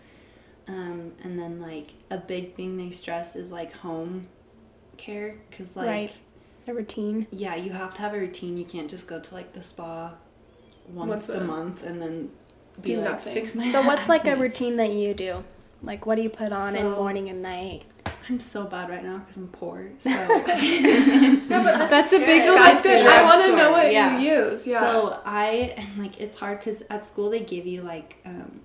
Um, 0.68 1.12
and 1.22 1.38
then 1.38 1.60
like 1.60 1.92
a 2.10 2.16
big 2.16 2.54
thing 2.56 2.76
they 2.76 2.90
stress 2.90 3.36
is 3.36 3.52
like 3.52 3.72
home 3.76 4.26
care 4.96 5.36
because 5.50 5.76
like 5.76 5.86
Right. 5.86 6.12
A 6.68 6.74
routine. 6.74 7.28
yeah 7.30 7.54
you 7.54 7.70
have 7.70 7.94
to 7.94 8.00
have 8.00 8.12
a 8.12 8.18
routine 8.18 8.56
you 8.56 8.64
can't 8.64 8.90
just 8.90 9.06
go 9.06 9.20
to 9.20 9.34
like 9.34 9.52
the 9.52 9.62
spa 9.62 10.14
once, 10.88 11.08
Once 11.08 11.28
a 11.28 11.40
a- 11.40 11.44
month 11.44 11.84
and 11.84 12.02
then 12.02 12.30
be 12.82 12.94
Do 12.94 13.02
like 13.02 13.10
nothing. 13.12 13.34
fix 13.34 13.54
my 13.54 13.70
So, 13.70 13.82
what's 13.86 14.08
like 14.14 14.26
a 14.26 14.34
routine 14.34 14.74
that 14.78 14.92
you 14.92 15.14
do? 15.14 15.44
Like, 15.82 16.06
what 16.06 16.14
do 16.16 16.22
you 16.22 16.30
put 16.30 16.52
on 16.52 16.74
in 16.74 16.90
morning 16.90 17.28
and 17.28 17.42
night? 17.42 17.82
I'm 18.28 18.40
so 18.40 18.64
bad 18.64 18.88
right 18.90 19.04
now 19.04 19.18
because 19.18 19.36
I'm 19.36 19.46
poor 19.48 19.90
so 19.98 20.10
No, 20.18 20.18
but 20.18 21.78
this 21.78 21.90
That's 21.90 22.12
a 22.12 22.18
big 22.18 22.42
good. 22.42 22.58
That's 22.58 22.82
That's 22.82 22.82
good. 22.82 23.06
a 23.06 23.10
I 23.10 23.22
want 23.22 23.46
to 23.46 23.56
know 23.56 23.70
what 23.70 23.92
yeah. 23.92 24.18
you 24.18 24.30
use. 24.46 24.66
Yeah. 24.66 24.80
So 24.80 25.20
I 25.24 25.74
and 25.76 25.98
like 25.98 26.18
it's 26.20 26.36
hard 26.36 26.58
because 26.58 26.82
at 26.90 27.04
school 27.04 27.30
they 27.30 27.40
give 27.40 27.66
you 27.66 27.82
like 27.82 28.16
um, 28.24 28.60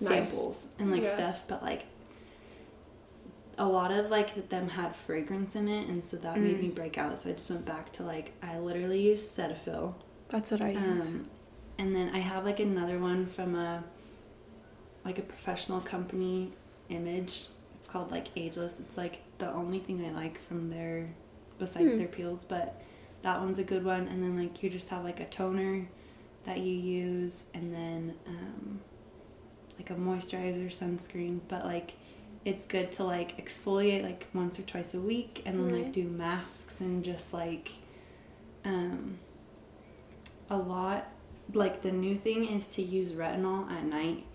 Nice. 0.00 0.30
samples 0.30 0.66
and 0.78 0.90
like 0.92 1.04
Yeah. 1.04 1.14
stuff, 1.14 1.44
but 1.48 1.62
like 1.62 1.86
a 3.56 3.66
lot 3.66 3.90
of 3.90 4.10
like 4.10 4.48
them 4.50 4.68
had 4.68 4.94
fragrance 4.94 5.56
in 5.56 5.68
it, 5.68 5.88
and 5.88 6.02
so 6.04 6.16
that 6.18 6.36
Mm. 6.36 6.42
made 6.42 6.60
me 6.60 6.68
break 6.68 6.98
out. 6.98 7.18
So 7.18 7.30
I 7.30 7.32
just 7.32 7.48
went 7.50 7.64
back 7.64 7.92
to 7.94 8.02
like 8.02 8.32
I 8.42 8.58
literally 8.58 9.00
used 9.00 9.26
Cetaphil, 9.36 9.94
That's 10.28 10.50
what 10.50 10.60
I 10.60 10.70
use. 10.70 11.08
um, 11.08 11.28
and 11.78 11.94
then 11.96 12.10
I 12.14 12.18
have 12.18 12.44
like 12.44 12.60
another 12.60 12.98
one 12.98 13.26
from 13.26 13.54
a 13.56 13.84
like 15.08 15.18
a 15.18 15.22
professional 15.22 15.80
company 15.80 16.52
image. 16.90 17.46
It's 17.74 17.88
called 17.88 18.10
like 18.10 18.26
Ageless. 18.36 18.78
It's 18.78 18.96
like 18.98 19.20
the 19.38 19.50
only 19.50 19.78
thing 19.78 20.04
I 20.04 20.10
like 20.10 20.38
from 20.46 20.68
their 20.68 21.08
besides 21.58 21.92
Hmm. 21.92 21.98
their 21.98 22.08
peels, 22.08 22.44
but 22.46 22.82
that 23.22 23.40
one's 23.40 23.58
a 23.58 23.64
good 23.64 23.84
one. 23.84 24.06
And 24.06 24.22
then 24.22 24.38
like 24.38 24.62
you 24.62 24.68
just 24.68 24.90
have 24.90 25.04
like 25.04 25.20
a 25.20 25.24
toner 25.24 25.88
that 26.44 26.58
you 26.58 26.74
use, 26.74 27.44
and 27.54 27.74
then 27.74 28.14
um, 28.26 28.80
like 29.78 29.88
a 29.90 29.94
moisturizer, 29.94 30.66
sunscreen. 30.66 31.40
But 31.48 31.64
like 31.64 31.94
it's 32.44 32.66
good 32.66 32.92
to 32.92 33.04
like 33.04 33.42
exfoliate 33.42 34.02
like 34.02 34.26
once 34.34 34.58
or 34.58 34.62
twice 34.62 34.92
a 34.92 35.00
week, 35.00 35.42
and 35.46 35.58
then 35.58 35.82
like 35.84 35.92
do 35.92 36.04
masks 36.04 36.80
and 36.82 37.02
just 37.02 37.32
like 37.32 37.70
um, 38.64 39.18
a 40.50 40.58
lot. 40.58 41.08
Like 41.54 41.80
the 41.80 41.92
new 41.92 42.14
thing 42.14 42.44
is 42.46 42.68
to 42.74 42.82
use 42.82 43.12
retinol 43.12 43.70
at 43.70 43.84
night. 43.84 44.26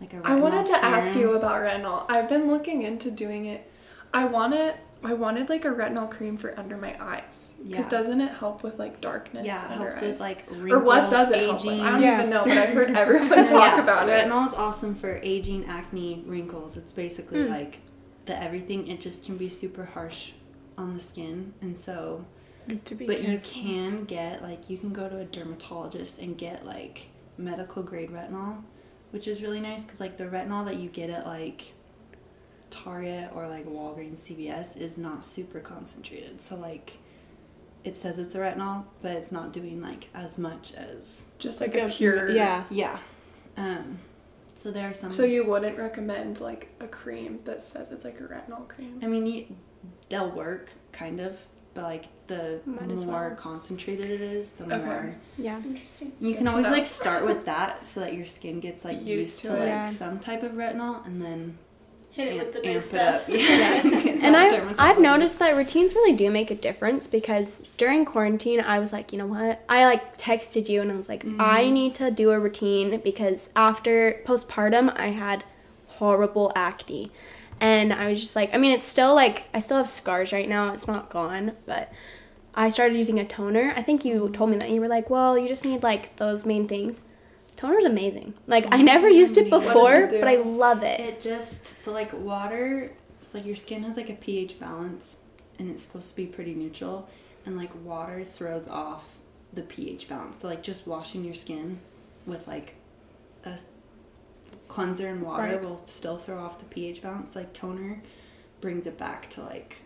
Like 0.00 0.12
a 0.12 0.16
retinol 0.16 0.26
I 0.26 0.34
wanted 0.36 0.66
to 0.66 0.84
ask 0.84 1.14
you 1.14 1.32
about 1.34 1.62
retinol. 1.62 2.04
I've 2.10 2.28
been 2.28 2.48
looking 2.50 2.82
into 2.82 3.10
doing 3.10 3.46
it. 3.46 3.70
I 4.12 4.24
wanted 4.26 4.74
I 5.04 5.12
wanted 5.12 5.48
like 5.50 5.64
a 5.64 5.68
retinol 5.68 6.10
cream 6.10 6.36
for 6.36 6.58
under 6.58 6.76
my 6.76 6.96
eyes. 7.00 7.52
Because 7.62 7.84
Yeah. 7.84 7.88
doesn't 7.90 8.20
it 8.20 8.32
help 8.32 8.62
with 8.62 8.78
like 8.78 9.00
darkness 9.00 9.44
Yeah, 9.44 9.64
it 9.66 9.72
under 9.72 9.90
helps 9.90 10.02
eyes? 10.02 10.10
with 10.12 10.20
like 10.20 10.44
or 10.50 10.54
wrinkles, 10.54 10.84
what 10.84 11.10
does 11.10 11.30
it 11.30 11.38
help 11.44 11.52
with? 11.64 11.74
aging. 11.74 11.80
I 11.82 11.90
don't 11.90 12.02
Yeah. 12.02 12.18
even 12.18 12.30
know, 12.30 12.44
but 12.44 12.56
I've 12.58 12.70
heard 12.70 12.90
everyone 12.96 13.28
talk 13.28 13.50
Yeah, 13.50 13.82
about 13.82 14.08
it. 14.08 14.12
Retinol 14.26 14.46
is 14.46 14.54
awesome 14.54 14.94
for 14.94 15.20
aging, 15.22 15.66
acne, 15.66 16.24
wrinkles. 16.26 16.76
It's 16.76 16.92
basically 16.92 17.44
Hmm. 17.44 17.50
like 17.52 17.80
the 18.24 18.42
everything. 18.42 18.88
It 18.88 19.00
just 19.00 19.24
can 19.24 19.36
be 19.36 19.48
super 19.48 19.84
harsh 19.84 20.32
on 20.78 20.94
the 20.94 21.00
skin, 21.00 21.52
and 21.60 21.76
so. 21.78 22.24
To 22.86 22.94
be 22.96 23.06
But 23.06 23.22
you 23.22 23.38
can 23.38 24.04
get 24.06 24.42
like 24.42 24.68
you 24.68 24.76
can 24.76 24.92
go 24.92 25.08
to 25.08 25.18
a 25.18 25.24
dermatologist 25.24 26.18
and 26.18 26.36
get 26.36 26.66
like 26.66 27.06
medical 27.38 27.82
grade 27.84 28.10
retinol, 28.10 28.62
which 29.10 29.28
is 29.28 29.42
really 29.42 29.60
nice 29.60 29.82
because 29.84 30.00
like 30.00 30.16
the 30.16 30.24
retinol 30.24 30.64
that 30.66 30.76
you 30.76 30.88
get 30.88 31.10
at 31.10 31.26
like 31.26 31.72
Target 32.70 33.30
or 33.34 33.48
like 33.48 33.66
Walgreens, 33.66 34.18
CVS 34.20 34.76
is 34.76 34.98
not 34.98 35.24
super 35.24 35.60
concentrated. 35.60 36.40
So 36.40 36.56
like. 36.56 36.98
It 37.84 37.94
says 37.94 38.18
it's 38.18 38.34
a 38.34 38.38
retinol, 38.38 38.86
but 39.00 39.12
it's 39.12 39.30
not 39.30 39.52
doing 39.52 39.80
like 39.80 40.08
as 40.12 40.38
much 40.38 40.72
as 40.74 41.28
Just 41.38 41.60
like, 41.60 41.76
a 41.76 41.88
pure 41.88 42.30
Yeah. 42.30 42.64
yeah. 42.68 42.98
Um, 43.56 44.00
so 44.56 44.72
there 44.72 44.88
are 44.88 44.92
some. 44.92 45.12
So 45.12 45.22
you 45.24 45.44
wouldn't 45.46 45.78
recommend 45.78 46.40
like 46.40 46.74
a 46.80 46.88
cream 46.88 47.38
that 47.44 47.62
says 47.62 47.92
it's 47.92 48.04
like 48.04 48.18
a 48.18 48.24
retinol 48.24 48.66
cream? 48.66 48.98
I 49.02 49.06
mean, 49.06 49.26
you, 49.26 49.56
they'll 50.08 50.30
work 50.32 50.70
kind 50.90 51.20
of, 51.20 51.46
but 51.76 51.84
like 51.84 52.06
the 52.26 52.60
Might 52.66 52.88
more 53.06 53.28
well. 53.28 53.36
concentrated 53.36 54.10
it 54.10 54.20
is, 54.20 54.50
the 54.52 54.64
Okay. 54.64 54.84
more. 54.84 55.14
Yeah. 55.38 55.58
Interesting. 55.58 56.12
You 56.20 56.32
Good 56.32 56.38
can 56.38 56.48
always 56.48 56.64
know. 56.64 56.72
like 56.72 56.86
start 56.86 57.24
with 57.24 57.44
that 57.44 57.86
so 57.86 58.00
that 58.00 58.14
your 58.14 58.26
skin 58.26 58.58
gets 58.58 58.84
like 58.84 58.98
Used 59.00 59.08
used, 59.08 59.38
to 59.42 59.46
to, 59.48 59.52
like 59.52 59.68
Yeah. 59.68 59.86
some 59.88 60.18
type 60.18 60.42
of 60.42 60.52
retinol, 60.52 61.06
and 61.06 61.22
then 61.22 61.58
Hit 62.16 62.28
it 62.28 62.38
with 62.38 62.54
the 62.54 62.60
big 62.62 62.80
stuff. 62.82 63.28
Yeah. 63.28 63.82
And 63.84 64.34
that 64.34 64.54
I've, 64.54 64.80
I've 64.80 64.98
noticed 64.98 65.38
that 65.38 65.54
routines 65.54 65.94
really 65.94 66.14
do 66.16 66.30
make 66.30 66.50
a 66.50 66.54
difference 66.54 67.06
because 67.06 67.62
during 67.76 68.06
quarantine, 68.06 68.58
I 68.58 68.78
was 68.78 68.90
like, 68.90 69.12
you 69.12 69.18
know 69.18 69.26
what? 69.26 69.62
I 69.68 69.84
like 69.84 70.16
texted 70.16 70.70
you 70.70 70.80
and 70.80 70.90
I 70.90 70.96
was 70.96 71.10
like, 71.10 71.24
mm-hmm. 71.24 71.38
I 71.38 71.68
need 71.68 71.94
to 71.96 72.10
do 72.10 72.30
a 72.30 72.40
routine 72.40 73.02
because 73.04 73.50
after 73.54 74.22
postpartum, 74.24 74.98
I 74.98 75.08
had 75.08 75.44
horrible 75.98 76.52
acne. 76.54 77.10
And 77.60 77.92
I 77.92 78.10
was 78.10 78.20
just 78.20 78.36
like, 78.36 78.54
I 78.54 78.58
mean, 78.58 78.72
it's 78.72 78.86
still 78.86 79.14
like, 79.14 79.44
I 79.54 79.60
still 79.60 79.78
have 79.78 79.88
scars 79.88 80.32
right 80.32 80.48
now. 80.48 80.72
It's 80.72 80.86
not 80.86 81.08
gone, 81.08 81.52
but 81.64 81.90
I 82.54 82.70
started 82.70 82.96
using 82.96 83.18
a 83.18 83.24
toner. 83.24 83.72
I 83.76 83.82
think 83.82 84.04
you 84.04 84.28
told 84.30 84.50
me 84.50 84.58
that. 84.58 84.70
You 84.70 84.80
were 84.80 84.88
like, 84.88 85.10
well, 85.10 85.38
you 85.38 85.48
just 85.48 85.64
need 85.64 85.82
like 85.82 86.16
those 86.16 86.44
main 86.44 86.68
things. 86.68 87.02
Toner's 87.54 87.84
amazing. 87.84 88.34
Like, 88.46 88.66
I 88.74 88.82
never 88.82 89.08
used 89.08 89.38
it 89.38 89.48
does 89.48 89.62
it 89.62 89.66
before, 89.66 90.06
but 90.06 90.28
I 90.28 90.36
love 90.36 90.82
it. 90.82 91.00
It 91.00 91.20
just 91.20 91.66
so 91.66 91.92
like 91.92 92.12
water. 92.12 92.92
It's 93.18 93.32
like 93.32 93.46
your 93.46 93.56
skin 93.56 93.82
has 93.84 93.96
like 93.96 94.10
a 94.10 94.14
pH 94.14 94.60
balance, 94.60 95.16
and 95.58 95.70
it's 95.70 95.82
supposed 95.82 96.10
to 96.10 96.16
be 96.16 96.26
pretty 96.26 96.54
neutral, 96.54 97.08
and 97.46 97.56
like 97.56 97.70
water 97.82 98.24
throws 98.24 98.68
off 98.68 99.18
the 99.52 99.62
pH 99.62 100.08
balance. 100.08 100.40
So 100.40 100.48
like 100.48 100.62
just 100.62 100.86
washing 100.86 101.24
your 101.24 101.34
skin 101.34 101.80
with 102.26 102.46
like 102.46 102.74
a 103.44 103.58
cleanser 104.68 105.08
and 105.08 105.22
water 105.22 105.42
Right. 105.42 105.62
will 105.62 105.80
still 105.86 106.16
throw 106.18 106.38
off 106.44 106.58
the 106.58 106.64
pH 106.66 107.02
balance. 107.02 107.34
Like 107.36 107.52
toner 107.52 108.02
brings 108.60 108.86
it 108.86 108.96
back 108.98 109.28
to 109.30 109.42
like 109.42 109.78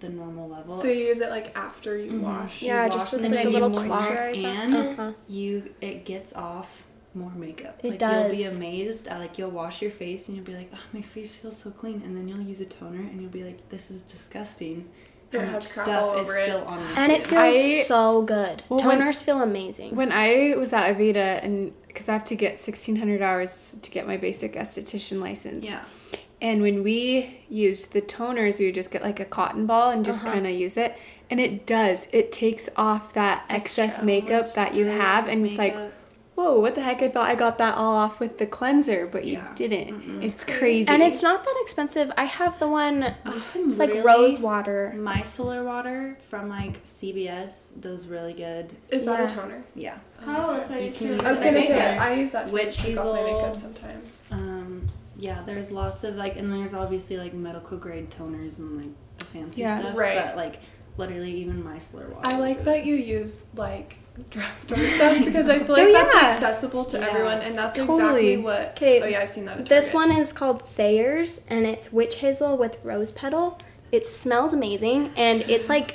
the 0.00 0.08
normal 0.08 0.48
level. 0.48 0.76
So 0.76 0.88
you 0.88 1.06
use 1.06 1.20
it 1.20 1.30
like 1.30 1.56
after 1.56 1.96
you 1.96 2.12
Mhm. 2.12 2.20
wash. 2.20 2.62
You 2.62 2.68
Yeah, 2.68 2.84
wash 2.86 2.92
just 2.94 3.12
with 3.12 3.24
and 3.24 3.34
like 3.34 3.46
a 3.46 3.48
little 3.48 3.70
you 3.70 3.88
cloth. 3.88 4.08
moisturize 4.08 4.44
And 4.44 4.74
and 4.74 5.00
uh-huh. 5.00 5.12
you 5.28 5.70
it 5.80 6.04
gets 6.04 6.32
off 6.34 6.86
more 7.14 7.32
makeup. 7.34 7.80
It 7.82 8.00
like 8.02 8.02
you'll 8.02 8.36
be 8.36 8.44
amazed 8.56 9.08
at 9.08 9.18
like 9.20 9.38
you'll 9.38 9.50
wash 9.50 9.80
your 9.80 9.90
face 9.90 10.28
and 10.28 10.36
you'll 10.36 10.44
be 10.46 10.54
like, 10.54 10.70
oh, 10.74 10.78
my 10.92 11.00
face 11.02 11.38
feels 11.38 11.56
so 11.56 11.70
clean, 11.70 12.02
and 12.04 12.16
then 12.16 12.28
you'll 12.28 12.40
use 12.42 12.60
a 12.60 12.66
toner 12.66 12.98
and 13.00 13.20
you'll 13.20 13.30
be 13.30 13.44
like, 13.44 13.68
this 13.70 13.90
is 13.90 14.02
disgusting. 14.02 14.88
How 15.32 15.40
much 15.44 15.64
stuff 15.64 16.18
is 16.22 16.28
it. 16.30 16.44
still 16.44 16.62
on 16.64 16.78
your 16.78 16.88
And 16.96 17.10
it 17.12 17.22
feels 17.24 17.54
I- 17.54 17.82
so 17.86 18.22
good. 18.22 18.62
Well, 18.68 18.78
when- 18.80 19.00
Toners 19.00 19.22
feel 19.22 19.42
amazing. 19.42 19.94
When 19.96 20.12
I 20.12 20.54
was 20.56 20.72
at 20.72 20.96
Aveda, 20.96 21.42
and 21.44 21.72
because 21.96 22.10
I 22.10 22.12
have 22.12 22.24
to 22.24 22.36
get 22.36 22.52
1600 22.58 23.22
hours 23.22 23.78
to 23.80 23.90
get 23.90 24.06
my 24.06 24.18
basic 24.18 24.52
esthetician 24.52 25.18
license. 25.18 25.64
yeah. 25.64 25.82
And 26.42 26.60
when 26.60 26.82
we 26.82 27.40
used 27.48 27.94
the 27.94 28.02
toners, 28.02 28.58
we 28.58 28.66
would 28.66 28.74
just 28.74 28.90
get 28.90 29.02
like 29.02 29.18
a 29.18 29.24
cotton 29.24 29.64
ball 29.66 29.88
and 29.90 30.04
just 30.04 30.22
Uh-huh. 30.22 30.34
kind 30.34 30.46
of 30.46 30.52
use 30.52 30.76
it. 30.76 30.94
And 31.30 31.40
it 31.40 31.64
does. 31.64 32.08
It 32.12 32.30
takes 32.32 32.68
off 32.76 33.14
that 33.14 33.46
excess 33.48 34.00
so 34.00 34.04
makeup 34.04 34.52
that 34.52 34.74
you 34.74 34.84
have. 34.84 35.26
And 35.26 35.46
it's 35.46 35.56
like, 35.56 35.74
makeup. 35.74 35.92
Whoa, 36.36 36.60
what 36.60 36.74
the 36.76 36.82
heck? 36.82 37.02
I 37.02 37.08
thought 37.08 37.28
I 37.28 37.34
got 37.34 37.58
that 37.58 37.74
all 37.76 37.94
off 37.96 38.20
with 38.20 38.38
the 38.38 38.46
cleanser, 38.46 39.06
but 39.06 39.24
you 39.24 39.34
Yeah. 39.34 39.52
didn't. 39.54 40.02
Mm-mm. 40.02 40.22
It's 40.22 40.44
crazy. 40.44 40.88
and 40.88 41.02
it's 41.02 41.22
not 41.22 41.42
that 41.44 41.54
expensive. 41.62 42.12
I 42.16 42.24
have 42.24 42.58
the 42.58 42.68
one. 42.68 43.14
You 43.54 43.68
It's 43.68 43.78
like 43.78 43.88
literally- 43.88 44.02
rose 44.02 44.38
water. 44.38 44.94
micellar 44.96 45.64
water 45.64 46.18
from 46.28 46.48
like 46.48 46.80
CVS 46.84 47.70
does 47.80 48.06
really 48.06 48.34
good. 48.34 48.70
Is 48.90 49.04
that 49.06 49.18
Yeah. 49.18 49.26
a 49.26 49.30
toner? 49.34 49.64
Yeah. 49.74 49.98
Oh, 50.26 50.54
that's 50.54 50.68
what 50.68 50.78
I 50.78 50.82
used 50.82 50.98
to 50.98 51.08
use 51.08 51.20
I 51.22 51.30
was 51.30 51.40
gonna 51.40 51.58
as 51.58 51.66
say. 51.68 51.96
I 51.98 52.12
use 52.14 52.32
that 52.32 52.46
to 52.48 52.52
Witch 52.52 52.76
take 52.76 52.98
off 52.98 53.06
my 53.06 53.18
hazel. 53.22 53.38
makeup 53.40 53.56
sometimes. 53.56 54.26
Um, 54.30 54.86
yeah, 55.18 55.38
there's 55.46 55.70
lots 55.70 56.04
of 56.04 56.16
like, 56.16 56.36
and 56.36 56.52
there's 56.52 56.74
obviously 56.74 57.16
like 57.16 57.32
medical 57.32 57.78
grade 57.78 58.10
toners 58.10 58.58
and 58.58 58.76
like 58.76 58.90
the 59.18 59.24
fancy 59.24 59.62
Yeah, 59.62 59.80
stuff. 59.80 59.96
right. 59.96 60.22
But 60.26 60.36
like, 60.36 60.58
literally, 60.96 61.32
even 61.32 61.62
micellar 61.62 62.08
water. 62.10 62.26
I 62.26 62.36
like 62.38 62.64
that 62.64 62.78
it. 62.78 62.84
you 62.86 62.94
use 62.94 63.44
like 63.54 63.98
drugstore 64.30 64.78
stuff 64.96 65.24
because 65.24 65.48
I 65.48 65.58
feel 65.58 65.72
oh, 65.72 65.74
like 65.74 65.88
Oh, 65.88 65.92
that's 65.92 66.14
yeah. 66.14 66.28
accessible 66.28 66.84
to 66.86 66.98
Yeah. 66.98 67.06
everyone 67.08 67.38
and 67.40 67.56
that's 67.58 67.76
Totally. 67.78 67.98
exactly 68.32 68.36
what. 68.38 68.60
Okay, 68.70 69.02
Oh 69.02 69.06
yeah, 69.06 69.20
I've 69.20 69.28
seen 69.30 69.44
that. 69.46 69.58
At 69.58 69.66
This 69.66 69.92
one 69.92 70.10
is 70.12 70.32
called 70.32 70.62
Thayer's, 70.62 71.42
and 71.48 71.66
it's 71.66 71.92
witch 71.92 72.16
hazel 72.16 72.56
with 72.56 72.78
rose 72.82 73.12
petal. 73.12 73.58
It 73.92 74.06
smells 74.06 74.52
amazing, 74.52 75.12
and 75.16 75.42
it's 75.42 75.68
like 75.68 75.92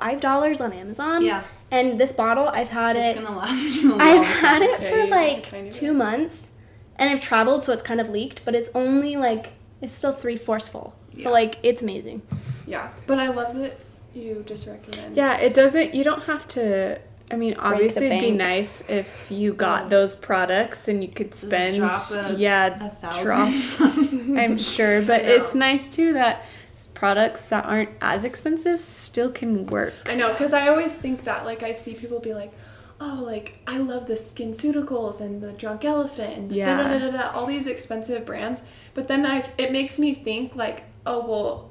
five 0.00 0.20
dollars 0.20 0.60
on 0.60 0.72
Amazon. 0.72 1.22
Yeah, 1.24 1.42
And 1.70 2.00
this 2.00 2.12
bottle, 2.12 2.48
I've 2.48 2.68
had 2.70 2.96
it's 2.96 3.18
it. 3.18 3.22
gonna 3.24 3.36
last 3.36 3.62
you 3.76 3.88
a 3.88 3.90
long 3.90 4.00
I've 4.00 4.24
had 4.24 4.62
it 4.62 4.80
Yeah, 4.80 4.90
for 4.90 4.96
you 4.96 5.10
like 5.10 5.44
two 5.72 5.88
bit. 5.88 5.96
months, 5.96 6.50
and 6.96 7.10
I've 7.10 7.20
traveled, 7.20 7.62
so 7.64 7.72
it's 7.72 7.82
kind 7.82 8.00
of 8.00 8.08
leaked, 8.08 8.44
but 8.44 8.54
it's 8.54 8.70
only 8.74 9.16
like 9.16 9.52
it's 9.80 9.92
still 9.92 10.12
three 10.12 10.36
fourths 10.36 10.68
full. 10.68 10.94
So 11.16 11.30
like 11.30 11.58
it's 11.62 11.82
amazing. 11.82 12.22
Yeah, 12.66 12.90
but 13.06 13.18
I 13.18 13.28
love 13.28 13.54
that 13.58 13.78
you 14.14 14.42
just 14.46 14.66
recommend. 14.66 15.16
Yeah, 15.16 15.36
it 15.38 15.54
doesn't. 15.54 15.94
You 15.94 16.04
don't 16.04 16.22
have 16.24 16.46
to. 16.48 17.00
I 17.30 17.36
mean, 17.36 17.54
obviously, 17.54 18.06
it'd 18.06 18.20
be 18.20 18.30
nice 18.30 18.82
if 18.88 19.26
you 19.30 19.54
got 19.54 19.84
Oh. 19.84 19.88
those 19.88 20.14
products 20.14 20.88
and 20.88 21.02
you 21.02 21.08
could 21.08 21.34
spend, 21.34 21.76
drop 21.76 21.96
a- 22.12 22.34
yeah, 22.34 22.90
a 23.02 23.24
drop. 23.24 23.48
I'm 23.80 24.58
sure, 24.58 25.00
but 25.02 25.24
Yeah. 25.24 25.30
it's 25.30 25.54
nice 25.54 25.88
too 25.88 26.12
that 26.12 26.44
products 26.92 27.46
that 27.48 27.64
aren't 27.64 27.88
as 28.00 28.24
expensive 28.24 28.78
still 28.78 29.30
can 29.30 29.66
work. 29.66 29.94
I 30.06 30.14
know, 30.16 30.32
because 30.32 30.52
I 30.52 30.68
always 30.68 30.92
think 30.94 31.24
that. 31.24 31.44
Like, 31.44 31.62
I 31.62 31.72
see 31.72 31.94
people 31.94 32.20
be 32.20 32.34
like, 32.34 32.52
oh, 33.00 33.22
like, 33.24 33.58
I 33.66 33.78
love 33.78 34.06
the 34.06 34.14
SkinCeuticals 34.14 35.20
and 35.20 35.42
the 35.42 35.52
Drunk 35.52 35.84
Elephant 35.84 36.36
and 36.36 36.52
Yeah. 36.52 36.76
da, 36.76 36.88
da, 36.88 36.98
da, 36.98 37.10
da, 37.10 37.16
da, 37.16 37.30
all 37.32 37.46
these 37.46 37.66
expensive 37.66 38.24
brands. 38.26 38.62
But 38.92 39.08
then 39.08 39.24
I, 39.26 39.44
it 39.58 39.72
makes 39.72 39.98
me 39.98 40.14
think, 40.14 40.54
like, 40.56 40.84
oh, 41.06 41.26
well, 41.26 41.70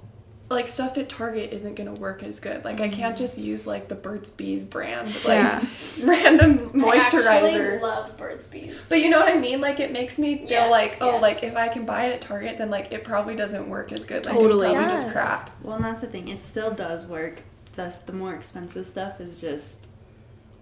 like, 0.54 0.68
stuff 0.68 0.98
at 0.98 1.10
Target 1.10 1.52
isn't 1.54 1.76
going 1.76 1.94
to 1.94 2.00
work 2.00 2.24
as 2.24 2.40
good. 2.40 2.64
Like, 2.64 2.80
I 2.80 2.90
can't 2.90 3.16
mm. 3.16 3.20
just 3.20 3.38
use, 3.38 3.68
like, 3.68 3.88
the 3.88 3.96
Burt's 3.96 4.30
Bees 4.30 4.64
brand, 4.64 5.08
like, 5.26 5.40
Yeah. 5.40 5.66
random 6.04 6.72
I 6.84 6.98
actually 6.98 7.80
love 7.80 8.18
Burt's 8.18 8.48
Bees. 8.48 8.88
But 8.90 9.02
you 9.02 9.10
know 9.10 9.20
what 9.20 9.30
I 9.30 9.38
mean? 9.38 9.62
Like, 9.62 9.80
it 9.80 9.92
makes 9.92 10.18
me 10.18 10.38
feel 10.38 10.50
Yes, 10.50 10.72
like, 10.72 10.98
oh, 11.02 11.14
yes. 11.14 11.22
like, 11.22 11.44
if 11.44 11.56
I 11.56 11.68
can 11.68 11.86
buy 11.86 12.06
it 12.06 12.14
at 12.14 12.22
Target, 12.22 12.58
then, 12.58 12.70
like, 12.70 12.92
it 12.92 13.04
probably 13.04 13.36
doesn't 13.36 13.68
work 13.70 13.92
as 13.92 14.06
good. 14.06 14.26
Like, 14.26 14.36
Totally. 14.36 14.68
it's 14.68 14.76
probably 14.76 14.94
It 14.94 14.98
just 14.98 15.12
crap. 15.12 15.52
well, 15.62 15.76
and 15.76 15.86
that's 15.86 16.02
the 16.02 16.08
thing. 16.08 16.28
It 16.30 16.40
still 16.42 16.72
does 16.72 17.06
work. 17.06 17.42
Thus, 17.76 18.02
the 18.02 18.14
more 18.14 18.36
expensive 18.36 18.86
stuff 18.86 19.20
is 19.20 19.42
just 19.42 19.88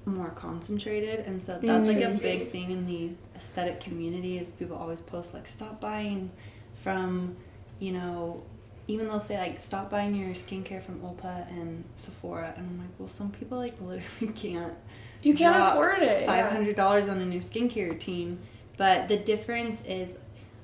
more 0.06 0.30
concentrated, 0.30 1.20
and 1.26 1.44
so 1.44 1.60
that's 1.62 1.88
like 1.88 1.98
a 1.98 2.18
big 2.22 2.52
thing 2.52 2.72
in 2.72 2.88
the 2.88 3.12
aesthetic 3.36 3.82
community. 3.82 4.38
Is 4.38 4.52
people 4.52 4.78
always 4.78 5.02
post 5.02 5.34
like, 5.34 5.46
stop 5.48 5.82
buying 5.82 6.32
from, 6.76 7.36
you 7.80 7.92
know. 7.92 8.44
Even 8.88 9.06
though 9.08 9.14
they'll 9.14 9.20
say 9.22 9.38
like 9.38 9.60
stop 9.60 9.90
buying 9.90 10.14
your 10.16 10.30
skincare 10.30 10.84
from 10.84 11.00
Ulta 11.02 11.48
and 11.50 11.84
Sephora, 11.96 12.54
and 12.58 12.68
I'm 12.68 12.78
like, 12.80 12.90
well, 13.00 13.08
some 13.08 13.32
people 13.32 13.58
like 13.58 13.80
literally 13.82 14.34
can't 14.36 14.74
You 15.22 15.34
can't 15.36 15.56
afford 15.56 16.00
it. 16.02 16.26
five 16.26 16.52
hundred 16.52 16.76
dollars 16.76 17.08
on 17.08 17.20
a 17.20 17.26
new 17.26 17.40
skincare 17.40 17.90
routine. 17.92 18.40
But 18.78 19.08
the 19.08 19.18
difference 19.18 19.82
is, 19.86 20.16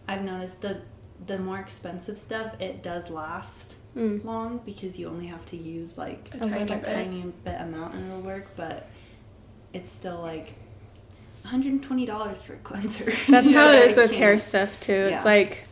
I've 0.08 0.24
noticed 0.24 0.62
the 0.62 0.82
the 1.26 1.38
more 1.40 1.60
expensive 1.60 2.18
stuff 2.18 2.60
it 2.62 2.82
does 2.84 3.10
last 3.10 3.76
Mm. 3.96 4.24
long 4.24 4.60
because 4.64 5.00
you 5.00 5.08
only 5.08 5.26
have 5.26 5.44
to 5.48 5.58
use 5.58 5.98
like 5.98 6.30
A 6.34 6.38
Okay, 6.38 6.50
tiny 6.50 6.66
bit. 6.76 6.84
tiny 6.84 7.34
bit 7.44 7.60
amount 7.60 7.96
and 7.96 8.06
it'll 8.12 8.22
work, 8.22 8.50
but 8.56 8.88
it's 9.74 9.90
still 9.92 10.20
like 10.22 10.54
$120 11.46 12.38
for 12.44 12.54
a 12.54 12.58
cleanser. 12.58 13.06
That's 13.30 13.54
how 13.54 13.70
it 13.72 13.84
is 13.84 13.98
with 13.98 14.12
hair 14.12 14.38
stuff 14.40 14.80
too. 14.80 14.94
Yeah. 15.10 15.16
It's 15.16 15.26
like 15.26 15.67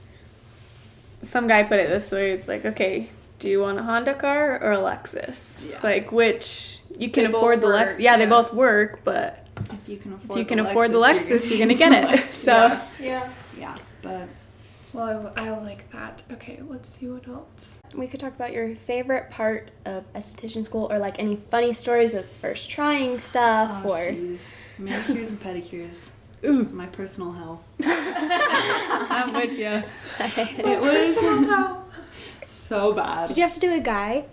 some 1.21 1.47
guy 1.47 1.63
put 1.63 1.80
it 1.80 1.89
this 1.89 2.12
way. 2.12 2.32
It's 2.32 2.47
like, 2.47 2.65
okay, 2.65 3.10
do 3.39 3.49
you 3.49 3.60
want 3.62 3.80
a 3.80 3.84
Honda 3.84 4.13
car 4.13 4.62
or 4.63 4.71
a 4.71 4.78
Lexus? 4.78 5.71
Yeah. 5.71 5.80
Like 5.84 6.12
which 6.12 6.80
you 6.97 7.10
can 7.10 7.23
They 7.23 7.30
afford 7.38 7.62
the 7.62 7.67
Lexus. 7.67 7.91
work, 7.93 7.99
Yeah, 7.99 8.17
they 8.17 8.25
both 8.25 8.54
work, 8.54 9.01
but 9.04 9.45
If 9.71 9.89
you 9.89 9.97
can 9.97 10.13
if 10.13 10.23
afford 10.23 10.39
you 10.39 10.45
can 10.45 10.58
the 10.60 10.69
afford 10.69 10.91
the 10.91 10.97
Lexus, 10.99 11.32
Lexus, 11.32 11.49
you're 11.49 11.60
gonna 11.60 11.73
get 11.73 11.91
it. 12.13 12.34
So 12.34 12.51
yeah, 12.54 12.82
Yeah. 12.99 13.30
yeah, 13.60 13.78
but 14.01 14.28
Well, 14.93 15.34
I, 15.36 15.47
I 15.47 15.58
like 15.60 15.91
that. 15.91 16.23
Okay, 16.34 16.62
let's 16.67 16.88
see 16.89 17.08
what 17.10 17.28
else. 17.28 17.80
We 17.93 18.08
could 18.08 18.19
talk 18.21 18.34
about 18.36 18.54
your 18.54 18.75
favorite 18.75 19.30
part 19.30 19.71
of 19.86 20.04
esthetician 20.13 20.63
school 20.63 20.88
or 20.91 20.99
like 20.99 21.19
any 21.19 21.36
funny 21.51 21.73
stories 21.73 22.13
of 22.13 22.25
first 22.25 22.69
trying 22.69 23.19
stuff 23.19 23.84
oh, 23.86 23.91
or 23.91 23.97
jeez. 24.12 24.54
manicures 24.78 25.28
and 25.30 25.41
pedicures. 25.41 26.10
Ooh. 26.45 26.63
My 26.71 26.86
personal 26.88 27.31
hell. 27.31 27.63
I'm 27.84 29.34
with 29.34 29.53
you. 29.53 29.84
It 30.19 30.79
was 30.81 31.17
so 32.49 32.93
bad. 32.93 33.27
Did 33.27 33.38
you 33.38 33.43
have 33.43 33.53
to 33.53 33.60
do 33.60 33.73
a 33.73 33.79
guy? 33.79 34.25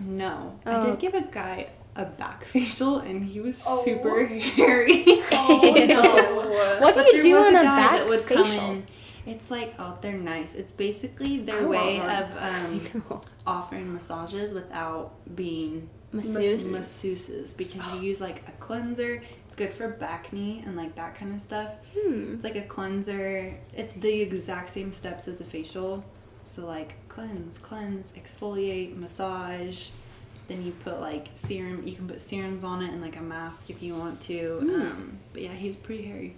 No, 0.00 0.58
I 0.64 0.74
Oh. 0.76 0.86
did 0.90 0.98
give 1.00 1.14
a 1.14 1.22
guy 1.22 1.68
a 1.96 2.04
back 2.04 2.44
facial, 2.54 2.98
and 2.98 3.24
he 3.24 3.40
was 3.40 3.64
Oh. 3.66 3.82
super 3.84 4.24
hairy. 4.26 5.04
Oh 5.32 5.74
no. 5.88 6.80
What 6.80 6.94
do 6.94 7.02
But 7.02 7.12
you 7.14 7.22
do 7.22 7.34
was 7.34 7.46
on 7.46 7.56
a 7.56 7.62
guy 7.62 7.64
back 7.64 7.92
that 7.98 8.08
would 8.08 8.22
facial? 8.22 8.44
come 8.44 8.52
in. 8.76 8.86
It's 9.26 9.50
like 9.50 9.74
oh, 9.78 9.98
they're 10.00 10.12
nice. 10.34 10.54
It's 10.54 10.72
basically 10.72 11.38
their 11.40 11.62
I 11.62 11.66
way 11.66 12.00
of 12.00 12.26
um, 12.38 12.80
offering 13.46 13.92
massages 13.92 14.54
without 14.54 15.12
being 15.34 15.88
Masseuse. 16.12 16.72
masseuses 16.74 17.54
because 17.56 17.82
you 17.94 18.00
use 18.08 18.20
like 18.20 18.42
a 18.48 18.52
cleanser. 18.52 19.22
It's 19.58 19.66
good 19.66 19.72
for 19.72 19.92
backne 19.92 20.64
and 20.66 20.76
like 20.76 20.94
that 20.94 21.16
kind 21.16 21.34
of 21.34 21.40
stuff. 21.40 21.72
Hmm. 21.96 22.34
It's 22.34 22.44
like 22.44 22.56
a 22.56 22.62
cleanser. 22.62 23.54
It's 23.74 23.92
the 24.00 24.20
exact 24.20 24.70
same 24.70 24.92
steps 24.92 25.26
as 25.26 25.40
a 25.40 25.44
facial. 25.44 26.04
So 26.44 26.64
like 26.64 26.94
cleanse, 27.08 27.58
cleanse, 27.58 28.12
exfoliate, 28.12 28.96
massage. 28.96 29.88
Then 30.46 30.64
you 30.64 30.72
put 30.72 31.00
like 31.00 31.28
serum. 31.34 31.86
You 31.86 31.94
can 31.94 32.06
put 32.06 32.20
serums 32.20 32.62
on 32.62 32.82
it 32.82 32.92
and 32.92 33.02
like 33.02 33.16
a 33.16 33.20
mask 33.20 33.68
if 33.68 33.82
you 33.82 33.96
want 33.96 34.20
to. 34.22 34.58
Um, 34.62 35.18
but 35.32 35.42
yeah, 35.42 35.52
he's 35.52 35.76
pretty 35.76 36.04
hairy. 36.04 36.36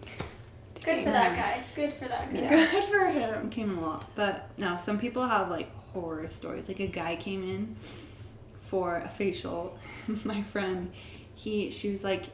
Good 0.82 1.04
for 1.04 1.10
that 1.10 1.36
guy. 1.36 1.62
Good 1.74 1.92
for 1.92 2.08
that 2.08 2.32
guy. 2.32 2.40
Yeah. 2.40 2.70
Good 2.70 2.84
for 2.84 3.04
him. 3.06 3.50
Came 3.50 3.70
in 3.70 3.78
a 3.78 3.80
lot. 3.82 4.10
But 4.14 4.48
no, 4.56 4.76
some 4.76 4.98
people 4.98 5.26
have 5.26 5.50
like 5.50 5.70
horror 5.92 6.26
stories. 6.28 6.68
Like 6.68 6.80
a 6.80 6.86
guy 6.86 7.16
came 7.16 7.42
in 7.42 7.76
for 8.62 8.96
a 8.96 9.08
facial. 9.10 9.78
My 10.24 10.40
friend, 10.40 10.90
he 11.34 11.70
she 11.70 11.90
was 11.90 12.02
like, 12.02 12.30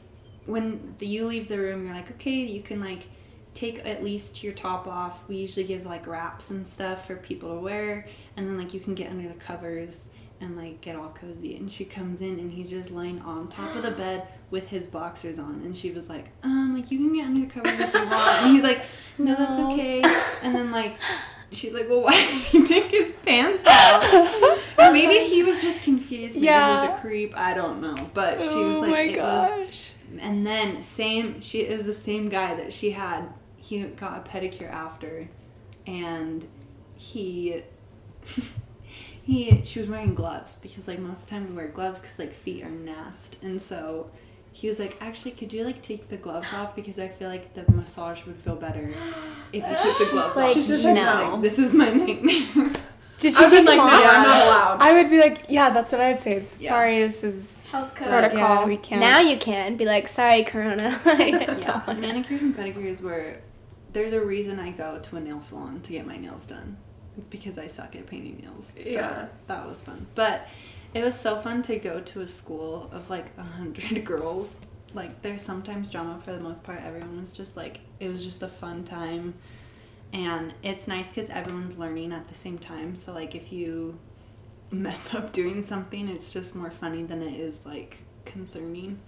when 0.47 0.95
the, 0.99 1.07
you 1.07 1.27
leave 1.27 1.49
the 1.49 1.59
room, 1.59 1.87
you're 1.87 1.95
like, 1.95 2.11
okay, 2.13 2.31
you 2.31 2.63
can 2.63 2.81
like 2.81 3.07
take 3.55 3.85
at 3.85 4.05
least 4.05 4.45
your 4.45 4.53
top 4.53 4.87
off. 4.87 5.27
We 5.29 5.37
usually 5.37 5.65
give 5.65 5.87
like 5.87 6.07
wraps 6.07 6.51
and 6.51 6.67
stuff 6.67 7.07
for 7.07 7.17
people 7.17 7.55
to 7.55 7.61
wear, 7.61 8.07
and 8.37 8.47
then 8.47 8.57
like 8.57 8.75
you 8.75 8.81
can 8.81 8.95
get 8.95 9.11
under 9.11 9.29
the 9.29 9.35
covers 9.35 10.09
and 10.41 10.57
like 10.57 10.81
get 10.81 10.97
all 10.97 11.09
cozy. 11.09 11.57
And 11.57 11.71
she 11.71 11.85
comes 11.85 12.21
in 12.21 12.39
and 12.39 12.53
he's 12.53 12.71
just 12.71 12.91
laying 12.91 13.21
on 13.21 13.49
top 13.49 13.75
of 13.75 13.83
the 13.83 13.91
bed 14.03 14.29
with 14.51 14.69
his 14.69 14.87
boxers 14.87 15.39
on, 15.39 15.63
and 15.65 15.77
she 15.77 15.91
was 15.91 16.09
like, 16.09 16.27
um, 16.43 16.75
like 16.75 16.91
you 16.91 16.99
can 16.99 17.13
get 17.13 17.27
under 17.27 17.41
the 17.41 17.47
covers 17.47 17.81
if 17.81 17.93
you 17.93 18.01
want, 18.01 18.43
and 18.43 18.55
he's 18.55 18.63
like, 18.63 18.85
no, 19.19 19.35
that's 19.35 19.59
okay. 19.59 20.03
And 20.43 20.55
then 20.55 20.71
like. 20.71 20.97
She's 21.53 21.73
like, 21.73 21.89
well, 21.89 22.03
why 22.03 22.11
did 22.11 22.43
he 22.43 22.67
take 22.67 22.87
his 22.87 23.13
pants 23.25 23.63
off? 23.65 24.03
or 24.79 24.91
maybe 24.91 25.29
he 25.29 25.45
was 25.45 25.61
just 25.63 25.81
confused. 25.81 26.35
Maybe 26.35 26.49
he 26.49 26.51
was 26.53 26.83
a 26.83 26.99
creep. 27.01 27.37
I 27.37 27.55
don't 27.55 27.81
know. 27.81 28.11
But 28.13 28.43
she 28.43 28.49
was 28.49 28.77
oh 28.77 28.81
like, 28.81 28.91
my 28.91 29.01
it 29.03 29.21
was 29.21 29.69
gosh. 29.69 29.93
And 30.21 30.47
then 30.47 30.83
same 30.83 31.41
she 31.41 31.61
is 31.61 31.85
the 31.85 31.93
same 31.93 32.29
guy 32.29 32.55
that 32.55 32.73
she 32.73 32.93
had 32.93 33.29
he 33.57 33.83
got 33.83 34.19
a 34.19 34.31
pedicure 34.31 34.71
after 34.71 35.29
and 35.87 36.47
he 36.95 37.63
he 39.23 39.63
she 39.65 39.81
was 39.81 39.89
wearing 39.89 40.15
gloves 40.15 40.57
because 40.63 40.87
like 40.89 40.99
most 40.99 41.21
of 41.21 41.27
the 41.27 41.31
time 41.31 41.49
we 41.49 41.55
wear 41.55 41.69
gloves 41.69 42.01
because 42.01 42.19
like 42.19 42.33
feet 42.35 42.63
are 42.65 42.71
nasty 42.71 43.39
and 43.43 43.61
so 43.61 44.11
he 44.53 44.69
was 44.69 44.79
like 44.79 44.97
actually 45.01 45.33
could 45.33 45.53
you 45.53 45.65
like 45.65 45.83
take 45.83 46.09
the 46.09 46.17
gloves 46.17 46.47
off 46.55 46.75
because 46.75 46.99
i 46.99 47.09
feel 47.09 47.29
like 47.29 47.53
the 47.55 47.71
massage 47.73 48.25
would 48.25 48.41
feel 48.41 48.57
better 48.57 48.93
if 49.53 49.63
you 49.63 49.77
took 49.83 49.99
the 49.99 50.07
gloves 50.13 50.37
like, 50.37 50.47
off 50.49 50.55
She's 50.55 50.69
just 50.69 50.85
no. 50.85 50.93
like, 50.93 51.43
this 51.43 51.59
is 51.59 51.75
my 51.75 51.91
nightmare 51.91 52.73
Did 53.19 53.35
she 53.35 53.45
I've 53.45 53.51
take 53.51 53.67
been 53.67 53.79
like, 53.79 53.79
them 53.79 54.03
no, 54.03 54.09
off? 54.09 54.17
I'm 54.17 54.23
not 54.23 54.47
allowed. 54.47 54.79
I 54.81 54.93
would 54.93 55.09
be 55.11 55.19
like, 55.19 55.47
yeah, 55.49 55.71
that's 55.71 55.91
what 55.93 56.03
I'd 56.03 56.21
say. 56.21 56.35
It's, 56.35 56.61
Yeah. 56.61 56.69
Sorry, 56.69 56.99
this 56.99 57.25
is 57.25 57.56
Health 57.71 57.95
code. 57.95 58.09
Protocol. 58.09 58.39
Yeah, 58.39 58.65
we 58.67 58.77
can't. 58.77 59.01
Now 59.01 59.21
you 59.21 59.37
can 59.39 59.77
be 59.77 59.85
like, 59.85 60.09
sorry, 60.09 60.45
Corona. 60.45 61.01
yeah 61.07 61.83
manicures 61.99 62.43
and 62.43 62.57
pedicures 62.57 63.01
were 63.01 63.37
there's 63.93 64.13
a 64.13 64.21
reason 64.21 64.59
i 64.61 64.71
go 64.71 64.99
to 64.99 65.17
a 65.17 65.21
nail 65.21 65.41
salon 65.41 65.81
to 65.81 65.93
get 65.93 66.07
my 66.07 66.17
nails 66.19 66.47
done 66.47 66.77
it's 67.17 67.29
because 67.29 67.57
i 67.57 67.67
suck 67.67 67.97
at 67.97 68.07
painting 68.07 68.37
nails 68.43 68.73
so 68.79 68.89
Yeah. 68.91 69.27
that 69.47 69.67
was 69.67 69.83
fun 69.83 70.07
but 70.15 70.47
it 70.93 71.03
was 71.03 71.19
so 71.19 71.41
fun 71.41 71.63
to 71.63 71.77
go 71.79 72.01
to 72.01 72.21
a 72.21 72.29
school 72.29 72.91
of 72.93 73.09
like 73.09 73.27
a 73.39 73.43
hundred 73.43 74.05
girls 74.13 74.57
like 74.93 75.23
there's 75.23 75.41
sometimes 75.41 75.89
drama 75.91 76.21
for 76.23 76.33
the 76.33 76.41
most 76.41 76.63
part 76.63 76.83
everyone 76.85 77.21
was 77.21 77.33
just 77.33 77.57
like 77.57 77.81
it 78.01 78.09
was 78.09 78.23
just 78.23 78.43
a 78.43 78.49
fun 78.49 78.85
time 78.85 79.33
and 80.13 80.53
it's 80.63 80.87
nice 80.87 81.09
because 81.09 81.31
everyone's 81.31 81.79
learning 81.79 82.13
at 82.13 82.27
the 82.27 82.35
same 82.35 82.59
time 82.59 82.95
so 82.97 83.13
like 83.13 83.35
if 83.35 83.51
you 83.51 83.99
mess 84.71 85.15
up 85.15 85.33
doing 85.33 85.63
something 85.63 86.09
it's 86.09 86.33
just 86.33 86.55
more 86.55 86.71
funny 86.71 87.03
than 87.03 87.23
it 87.23 87.35
is 87.39 87.65
like 87.67 87.99
concerning 88.25 88.99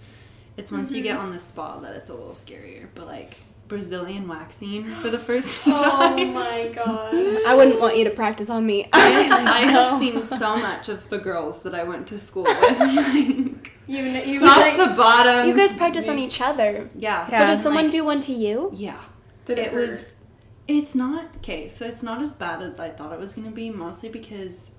it's 0.57 0.71
once 0.73 0.93
you 0.93 1.03
get 1.03 1.17
Mm-hmm. 1.17 1.27
on 1.27 1.33
the 1.33 1.39
spot 1.39 1.83
that 1.83 1.95
it's 1.97 2.09
a 2.11 2.15
little 2.15 2.33
scarier 2.33 2.87
but 2.95 3.07
like 3.07 3.35
brazilian 3.69 4.27
waxing 4.29 4.85
for 5.03 5.11
the 5.11 5.19
first 5.19 5.63
time. 5.65 5.75
Oh 5.77 6.25
my 6.27 6.73
god. 6.75 7.15
I 7.47 7.55
wouldn't 7.55 7.81
want 7.81 7.97
you 7.99 8.05
to 8.05 8.11
practice 8.11 8.49
on 8.49 8.65
me. 8.65 8.89
I, 8.95 9.29
I 9.31 9.61
have 9.71 9.99
seen 9.99 10.25
so 10.25 10.57
much 10.57 10.89
of 10.89 11.07
the 11.11 11.19
girls 11.19 11.63
that 11.65 11.75
I 11.75 11.85
went 11.85 12.07
to 12.09 12.19
school 12.19 12.45
with. 12.45 12.79
like, 12.81 13.73
You 13.87 14.03
kn- 14.05 14.27
you 14.27 14.41
top 14.41 14.57
like, 14.57 14.75
to 14.77 14.95
bottom. 14.97 15.49
You 15.49 15.55
guys 15.55 15.75
practice 15.75 16.09
on 16.09 16.19
each 16.19 16.41
other. 16.41 16.89
Yeah. 16.95 17.29
Yeah. 17.31 17.39
So 17.41 17.55
did 17.57 17.63
someone 17.63 17.85
like- 17.85 17.93
do 17.93 18.05
one 18.07 18.21
to 18.23 18.33
you? 18.33 18.71
Yeah. 18.75 19.03
Did 19.45 19.59
it 19.59 19.73
hurt? 19.73 19.89
was. 19.91 20.15
It's 20.67 20.95
not 20.95 21.27
okay. 21.37 21.69
So 21.69 21.85
it's 21.87 22.03
not 22.03 22.23
as 22.23 22.33
bad 22.33 22.63
as 22.63 22.81
I 22.81 22.89
thought 22.89 23.13
it 23.13 23.19
was 23.21 23.35
gonna 23.35 23.51
be. 23.51 23.69
Mostly 23.69 24.09
because 24.09 24.71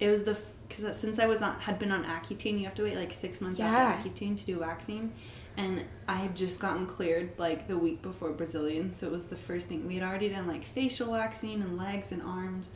it 0.00 0.08
was 0.10 0.24
the 0.24 0.36
because 0.68 0.98
since 0.98 1.18
I 1.18 1.26
was 1.26 1.42
on 1.42 1.60
had 1.60 1.78
been 1.78 1.92
on 1.92 2.04
Accutane, 2.04 2.58
you 2.58 2.64
have 2.64 2.74
to 2.76 2.82
wait 2.82 2.96
like 2.96 3.12
six 3.12 3.40
months 3.40 3.58
Yeah. 3.58 3.68
after 3.68 4.08
Accutane 4.08 4.36
to 4.38 4.44
do 4.46 4.58
waxing. 4.58 5.12
And 5.58 5.84
I 6.06 6.16
had 6.16 6.36
just 6.36 6.60
gotten 6.60 6.86
cleared 6.86 7.30
like 7.38 7.66
the 7.66 7.78
week 7.78 8.02
before 8.02 8.30
Brazilian, 8.30 8.90
so 8.92 9.06
it 9.06 9.12
was 9.12 9.26
the 9.28 9.36
first 9.36 9.68
thing. 9.68 9.86
We 9.86 9.94
had 9.94 10.02
already 10.02 10.28
done 10.28 10.46
like 10.46 10.64
facial 10.64 11.12
waxing 11.12 11.62
and 11.62 11.78
legs 11.78 12.12
and 12.12 12.20
arms, 12.22 12.72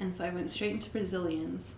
and 0.00 0.14
so 0.14 0.24
I 0.24 0.30
went 0.30 0.48
straight 0.50 0.70
into 0.72 0.88
Brazilians, 0.90 1.74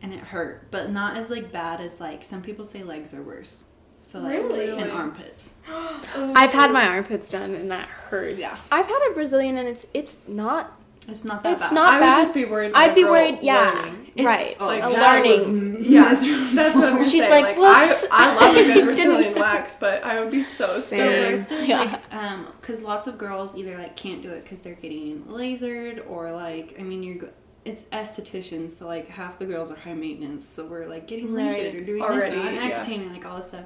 and 0.00 0.12
it 0.12 0.20
hurt, 0.20 0.70
but 0.70 0.90
not 0.90 1.16
as 1.16 1.28
like 1.28 1.50
bad 1.50 1.80
as 1.80 1.98
like 1.98 2.22
some 2.24 2.40
people 2.40 2.64
say 2.64 2.84
legs 2.84 3.12
are 3.12 3.22
worse. 3.22 3.64
So 3.98 4.20
like 4.20 4.38
Really? 4.38 4.70
and 4.70 4.90
armpits. 4.90 5.50
I've 5.68 6.52
had 6.52 6.70
oh. 6.70 6.72
my 6.72 6.86
armpits 6.86 7.28
done 7.28 7.54
and 7.54 7.70
that 7.70 7.88
hurts. 7.88 8.38
Yeah. 8.38 8.56
I've 8.72 8.86
had 8.86 9.08
a 9.10 9.14
Brazilian 9.14 9.56
and 9.58 9.68
it's 9.68 9.86
it's 9.92 10.18
not. 10.26 10.79
It's 11.08 11.24
not 11.24 11.42
that 11.42 11.54
It's 11.54 11.62
bad. 11.64 11.72
not 11.74 11.94
I 11.94 12.00
bad. 12.00 12.16
would 12.18 12.22
just 12.24 12.34
be 12.34 12.44
worried. 12.44 12.72
I'd 12.74 12.94
be 12.94 13.04
worried. 13.04 13.38
Yeah, 13.42 13.70
learning. 13.70 14.06
It's- 14.14 14.26
right. 14.26 14.56
oh, 14.60 14.66
Like, 14.66 14.84
a 14.84 14.88
that 14.94 15.24
was. 15.24 15.48
Yeah, 15.80 16.04
that's 16.54 16.76
what 16.76 16.84
I'm 16.92 17.04
She's 17.04 17.22
saying. 17.22 17.30
like, 17.44 17.56
Like, 17.58 17.88
I, 17.88 18.06
I 18.12 18.34
love 18.36 18.56
a 18.56 18.62
good 18.74 18.84
Brazilian 18.90 19.34
wax, 19.38 19.74
but 19.76 20.04
I 20.04 20.20
would 20.20 20.30
be 20.30 20.42
so 20.42 20.66
The 20.66 20.72
scared. 20.80 21.32
worst 21.38 21.52
is 21.52 21.68
Yeah. 21.68 21.80
like, 21.80 22.14
um, 22.14 22.46
because 22.60 22.82
lots 22.82 23.06
of 23.06 23.16
girls 23.18 23.56
either 23.56 23.76
like 23.78 23.96
can't 23.96 24.22
do 24.22 24.30
it 24.30 24.44
because 24.44 24.60
they're 24.60 24.74
getting 24.74 25.22
lasered 25.24 26.08
or 26.08 26.32
like, 26.32 26.76
I 26.78 26.82
mean, 26.82 27.02
you're, 27.02 27.28
it's 27.64 27.82
estheticians, 27.84 28.72
so 28.72 28.86
like 28.86 29.08
half 29.08 29.38
the 29.38 29.46
girls 29.46 29.70
are 29.70 29.76
high 29.76 29.94
maintenance, 29.94 30.44
so 30.46 30.66
we're 30.66 30.86
like 30.86 31.06
getting 31.08 31.32
Right. 31.32 31.56
lasered 31.74 31.80
or 31.80 31.84
doing 31.84 32.02
Already, 32.02 32.36
this 32.36 32.44
and 32.46 32.54
yeah. 32.56 32.82
Accutane 32.84 33.02
and 33.02 33.12
like 33.12 33.24
all 33.26 33.36
this 33.38 33.48
stuff, 33.48 33.64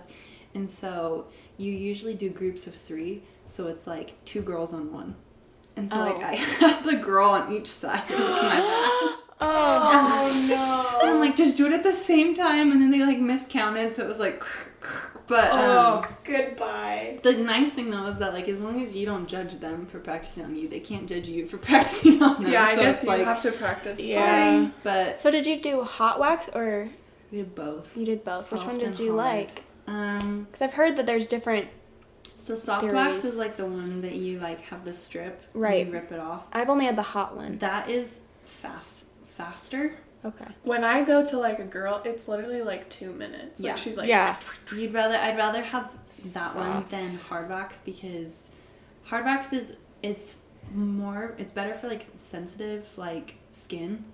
and 0.55 0.71
so 0.71 1.27
you 1.59 1.73
usually 1.73 2.15
do 2.15 2.31
groups 2.31 2.67
of 2.67 2.75
three, 2.75 3.23
so 3.47 3.67
it's 3.67 3.87
like 3.87 4.15
two 4.25 4.41
girls 4.41 4.73
on 4.73 4.93
one, 4.93 5.15
and 5.77 5.91
so 5.91 5.99
like 5.99 6.17
Oh. 6.17 6.21
I 6.23 6.35
have 6.61 6.85
the 6.85 6.97
girl 6.97 7.31
on 7.31 7.53
each 7.53 7.69
side 7.69 8.11
of 8.11 8.19
my 8.19 8.37
back. 8.41 9.21
Oh 9.41 10.47
no. 10.49 10.99
And 11.01 11.11
I'm 11.11 11.21
like, 11.21 11.37
just 11.37 11.57
do 11.57 11.67
it 11.67 11.73
at 11.73 11.83
the 11.83 11.93
same 11.93 12.35
time, 12.35 12.73
and 12.73 12.81
then 12.81 12.91
they 12.91 13.01
like 13.01 13.19
miscounted, 13.19 13.93
so 13.93 14.03
it 14.05 14.09
was 14.09 14.19
like, 14.19 14.43
but 15.27 15.51
um, 15.53 15.61
Oh, 15.61 16.17
goodbye. 16.25 17.19
the 17.23 17.33
nice 17.35 17.71
thing 17.71 17.91
though 17.91 18.07
is 18.07 18.19
that 18.19 18.33
like 18.33 18.49
as 18.49 18.61
long 18.61 18.83
as 18.83 18.95
you 18.95 19.05
don't 19.07 19.27
judge 19.27 19.59
them 19.61 19.87
for 19.87 19.99
practicing 19.99 20.45
on 20.45 20.57
you, 20.57 20.69
they 20.69 20.81
can't 20.81 21.07
judge 21.09 21.29
you 21.29 21.47
for 21.47 21.59
practicing 21.69 22.23
on 22.23 22.43
them. 22.43 22.53
Yeah, 22.53 22.65
I 22.65 22.75
So 22.77 22.83
guess 22.83 23.03
you 23.03 23.09
like, 23.09 23.25
have 23.25 23.41
to 23.43 23.53
practice. 23.53 24.01
Yeah. 24.01 24.71
But 24.83 25.19
So 25.21 25.31
did 25.31 25.47
you 25.47 25.61
do 25.61 25.83
hot 25.83 26.19
wax 26.21 26.49
or 26.55 26.89
we 27.31 27.39
did 27.39 27.55
both. 27.55 27.97
you 27.97 28.07
did 28.07 28.25
both? 28.25 28.51
Which 28.53 28.65
one 28.65 28.79
did 28.79 28.99
you 28.99 29.19
hard. 29.19 29.37
like? 29.37 29.63
Um, 29.87 30.45
Because 30.45 30.63
I've 30.63 30.73
heard 30.75 30.97
that 30.97 31.05
there's 31.07 31.27
different 31.27 31.69
So 32.45 32.55
soft 32.57 32.83
There 32.85 32.93
wax 32.93 33.21
is. 33.21 33.25
is 33.33 33.37
like 33.39 33.57
the 33.57 33.65
one 33.65 34.03
that 34.03 34.13
you 34.17 34.39
like 34.39 34.61
have 34.65 34.85
the 34.85 34.93
strip, 34.93 35.47
and 35.55 35.63
Right. 35.63 35.87
You 35.87 35.93
rip 35.93 36.13
it 36.13 36.21
off. 36.21 36.47
I've 36.53 36.69
only 36.69 36.85
had 36.85 36.95
the 36.95 37.03
hot 37.03 37.35
one. 37.35 37.57
That 37.59 37.89
is 37.89 38.21
fast, 38.45 39.07
faster. 39.25 39.97
Okay. 40.27 40.45
When 40.63 40.85
I 40.85 41.05
go 41.05 41.25
to 41.25 41.39
like 41.39 41.59
a 41.59 41.65
girl, 41.65 42.03
it's 42.05 42.29
literally 42.29 42.61
like 42.61 42.91
two 42.91 43.13
minutes. 43.15 43.61
Like 43.61 43.67
Yeah. 43.67 43.75
she's 43.77 43.97
like, 43.97 44.09
yeah. 44.09 44.37
You'd 44.77 44.93
rather 44.93 45.17
I'd 45.17 45.39
rather 45.39 45.63
have 45.63 45.91
that 46.35 46.55
one 46.55 46.85
than 46.91 47.17
hard 47.17 47.49
wax 47.49 47.81
because 47.81 48.51
hard 49.05 49.25
wax 49.25 49.55
is 49.55 49.75
it's 50.03 50.37
more 50.75 51.35
it's 51.39 51.53
better 51.53 51.73
for 51.75 51.89
like 51.89 52.07
sensitive 52.17 52.89
like 52.97 53.37
skin 53.53 54.05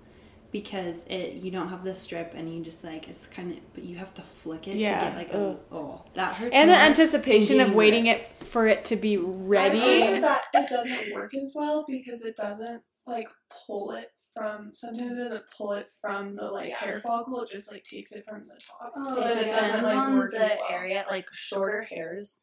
because 0.51 1.05
it 1.09 1.35
you 1.35 1.49
don't 1.51 1.69
have 1.69 1.83
the 1.83 1.95
strip 1.95 2.33
and 2.35 2.53
you 2.53 2.61
just 2.63 2.83
like 2.83 3.07
it's 3.07 3.25
kind 3.27 3.51
of 3.53 3.57
but 3.73 3.83
you 3.83 3.95
have 3.97 4.13
to 4.13 4.21
flick 4.21 4.67
it 4.67 4.75
Yeah. 4.77 4.99
to 4.99 5.05
get 5.07 5.15
like 5.15 5.33
a 5.33 5.57
oh 5.71 6.03
that 6.13 6.35
hurts 6.35 6.53
And 6.53 6.69
the 6.69 6.75
anticipation 6.75 7.59
of 7.61 7.73
waiting 7.73 8.05
ripped. 8.05 8.21
it 8.41 8.47
for 8.47 8.67
it 8.67 8.83
to 8.85 8.95
be 8.95 9.17
ready. 9.17 10.19
that 10.19 10.41
it 10.53 10.69
doesn't 10.69 11.13
work 11.13 11.33
as 11.35 11.53
well 11.55 11.85
because 11.87 12.23
it 12.25 12.35
doesn't 12.35 12.81
like 13.07 13.27
pull 13.65 13.91
it 13.91 14.09
from. 14.35 14.71
Sometimes 14.73 15.17
it 15.17 15.23
doesn't 15.23 15.43
pull 15.57 15.73
it 15.73 15.87
from 16.01 16.35
the 16.35 16.45
like 16.45 16.71
hair 16.71 17.01
follicle. 17.01 17.41
It 17.41 17.51
just 17.51 17.71
like 17.71 17.83
takes 17.83 18.11
it 18.13 18.23
from 18.29 18.45
the 18.47 18.59
top, 18.61 18.93
Oh, 18.95 19.15
so 19.15 19.21
it 19.27 19.33
that 19.33 19.43
it 19.47 19.49
doesn't 19.49 19.83
like 19.83 20.09
work 20.13 20.31
the 20.31 20.39
as 20.39 20.57
well. 20.59 20.67
area, 20.69 21.05
like 21.09 21.25
shorter 21.31 21.81
hairs. 21.81 22.41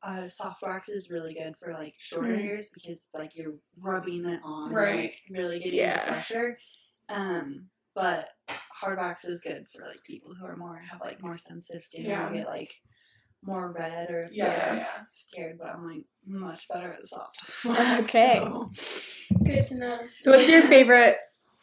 Uh, 0.00 0.24
soft 0.26 0.62
wax 0.62 0.88
is 0.88 1.10
really 1.10 1.34
good 1.34 1.54
for 1.56 1.72
like 1.72 1.94
shorter 1.98 2.28
Mm. 2.28 2.40
hairs 2.40 2.70
because 2.72 2.98
it's 3.04 3.14
like 3.14 3.36
you're 3.36 3.54
rubbing 3.80 4.24
it 4.26 4.40
on, 4.44 4.72
Right. 4.72 4.96
Like, 4.96 5.14
really 5.30 5.58
getting 5.58 5.80
Yeah. 5.80 6.04
the 6.04 6.12
pressure. 6.12 6.58
Um, 7.08 7.68
but 7.94 8.28
hard 8.70 8.98
wax 8.98 9.24
is 9.24 9.40
good 9.40 9.66
for 9.74 9.84
like 9.84 10.02
people 10.04 10.34
who 10.34 10.46
are 10.46 10.56
more 10.56 10.76
have 10.78 11.00
like 11.00 11.22
more 11.22 11.36
sensitive 11.36 11.82
skin 11.82 12.04
Yeah. 12.04 12.28
or 12.28 12.32
get 12.32 12.46
like 12.46 12.72
more 13.42 13.72
red 13.72 14.10
or 14.10 14.28
Yeah, 14.30 14.46
yeah, 14.46 14.74
yeah. 14.74 14.86
scared. 15.10 15.58
But 15.58 15.68
I'm 15.68 15.84
like 15.86 16.04
much 16.26 16.68
better 16.68 16.92
at 16.92 17.04
soft. 17.04 17.36
Okay. 18.04 18.40
So, 18.42 18.70
Good 19.44 19.64
to 19.64 19.74
know. 19.76 19.98
So, 20.20 20.30
what's 20.32 20.48
your 20.48 20.62
favorite 20.62 21.16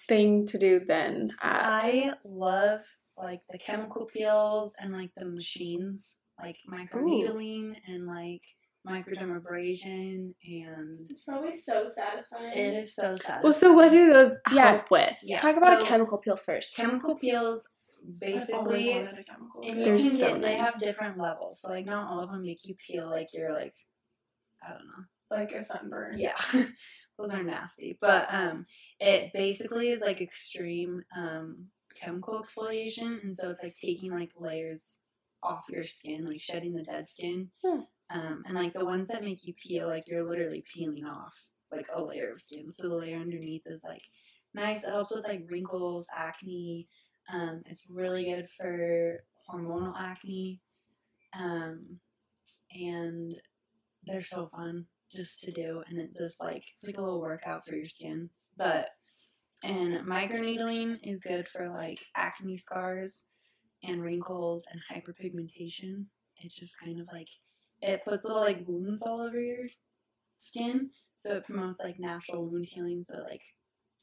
thing 0.08 0.48
to 0.48 0.58
do 0.58 0.80
then? 0.86 1.32
At, 1.42 1.62
I 1.84 2.14
love 2.24 2.82
like 3.18 3.42
the 3.50 3.58
chemical 3.58 4.06
peels 4.06 4.74
and 4.80 4.92
like 4.94 5.12
the 5.16 5.26
machines, 5.26 6.20
like 6.42 6.58
microneedling 6.72 7.76
and 7.88 8.06
like 8.06 8.42
microdermabrasion, 8.86 10.34
and 10.43 11.08
It's 11.10 11.24
probably 11.24 11.52
so 11.52 11.84
satisfying. 11.86 12.58
it 12.58 12.74
is 12.76 12.95
so 12.95 13.15
sad. 13.15 13.43
well, 13.43 13.54
so 13.54 13.74
what 13.74 13.91
do 13.91 14.12
those 14.12 14.38
Yeah. 14.52 14.71
help 14.71 14.91
with? 14.91 15.17
Yeah, 15.24 15.39
Talk 15.39 15.58
about 15.58 15.82
a 15.82 15.86
chemical 15.86 16.17
peel 16.17 16.36
first. 16.38 16.76
chemical 16.76 17.15
peels. 17.15 17.67
I've 17.67 18.12
always 18.21 18.48
Basically, 18.48 18.89
wanted 18.93 19.17
a 19.19 19.24
chemical. 19.24 19.62
and 19.63 19.76
peel. 19.76 19.78
you 19.78 19.84
They're 19.86 19.93
can 19.98 20.02
so 20.10 20.32
get, 20.34 20.41
they 20.41 20.56
have 20.56 20.80
different 20.80 21.17
levels. 21.17 21.60
So 21.62 21.69
like 21.69 21.86
not 21.88 22.08
all 22.12 22.19
of 22.19 22.30
them 22.32 22.43
make 22.43 22.65
you 22.67 22.76
peel 22.76 23.10
like 23.10 23.30
you're 23.34 23.52
like 23.54 23.74
I 24.63 24.69
don't 24.74 24.86
know. 24.86 25.04
like 25.32 25.52
a 25.54 25.62
sunburn. 25.62 26.19
Yeah. 26.19 26.38
Those 27.17 27.34
are 27.34 27.43
nasty. 27.43 27.98
But 28.00 28.32
um 28.32 28.65
it 29.00 29.32
basically 29.34 29.89
is 29.89 30.02
like 30.02 30.21
extreme 30.21 31.04
um 31.17 31.67
chemical 31.95 32.39
exfoliation 32.39 33.24
and 33.24 33.34
so 33.36 33.50
it's 33.50 33.63
like 33.63 33.74
taking 33.74 34.12
like 34.12 34.32
layers 34.38 35.00
off 35.41 35.65
your 35.69 35.84
skin, 35.84 36.26
like 36.26 36.39
shedding 36.39 36.74
the 36.76 36.84
dead 36.84 37.08
skin. 37.08 37.50
Hmm. 37.63 37.82
Um 38.13 38.44
and 38.46 38.56
like 38.56 38.74
the 38.74 38.86
ones 38.86 39.08
that 39.08 39.24
make 39.24 39.46
you 39.46 39.54
peel, 39.54 39.88
like 39.88 40.04
you're 40.08 40.28
literally 40.28 40.63
peeling 40.74 41.06
off 41.06 41.34
like 41.72 41.88
a 41.94 42.02
layer 42.02 42.32
of 42.32 42.38
skin. 42.38 42.68
So 42.68 42.89
the 42.89 42.96
layer 42.96 43.18
underneath 43.18 43.63
is 43.65 43.84
like 43.88 44.04
nice. 44.54 44.84
It 44.84 44.89
helps 44.91 45.15
with 45.15 45.28
like 45.28 45.48
wrinkles, 45.50 46.08
acne. 46.15 46.88
Um 47.34 47.63
it's 47.65 47.86
really 47.89 48.26
good 48.26 48.48
for 48.50 49.24
hormonal 49.50 49.94
acne. 49.98 50.62
Um 51.38 52.00
and 52.72 53.36
they're 54.06 54.22
so 54.22 54.50
fun 54.56 54.86
just 55.13 55.41
to 55.44 55.52
do 55.52 55.84
and 55.88 56.00
it 56.00 56.15
just 56.18 56.41
like 56.41 56.63
it's 56.74 56.86
like 56.86 56.98
a 56.98 57.02
little 57.02 57.22
workout 57.22 57.65
for 57.65 57.76
your 57.76 57.86
skin 57.86 58.30
but 58.58 58.89
and 59.63 60.06
microneedling 60.06 60.98
is 61.04 61.24
good 61.24 61.48
for 61.48 61.70
like 61.70 62.00
acne 62.15 62.56
scars 62.56 63.26
and 63.84 64.02
wrinkles 64.02 64.68
and 64.72 64.82
hyperpigmentation 64.91 66.06
it 66.38 66.52
just 66.52 66.80
kind 66.80 67.00
of 67.00 67.08
like 67.12 67.30
it 67.86 68.04
puts 68.04 68.24
little 68.26 68.41
like 68.41 68.63
wounds 68.67 69.02
all 69.04 69.21
over 69.21 69.39
your 69.39 69.65
skin 70.38 70.89
so 71.15 71.36
it 71.36 71.45
promotes 71.45 71.80
like 71.80 72.00
natural 72.00 72.45
wound 72.50 72.65
healing 72.65 73.04
so 73.08 73.17
like 73.30 73.41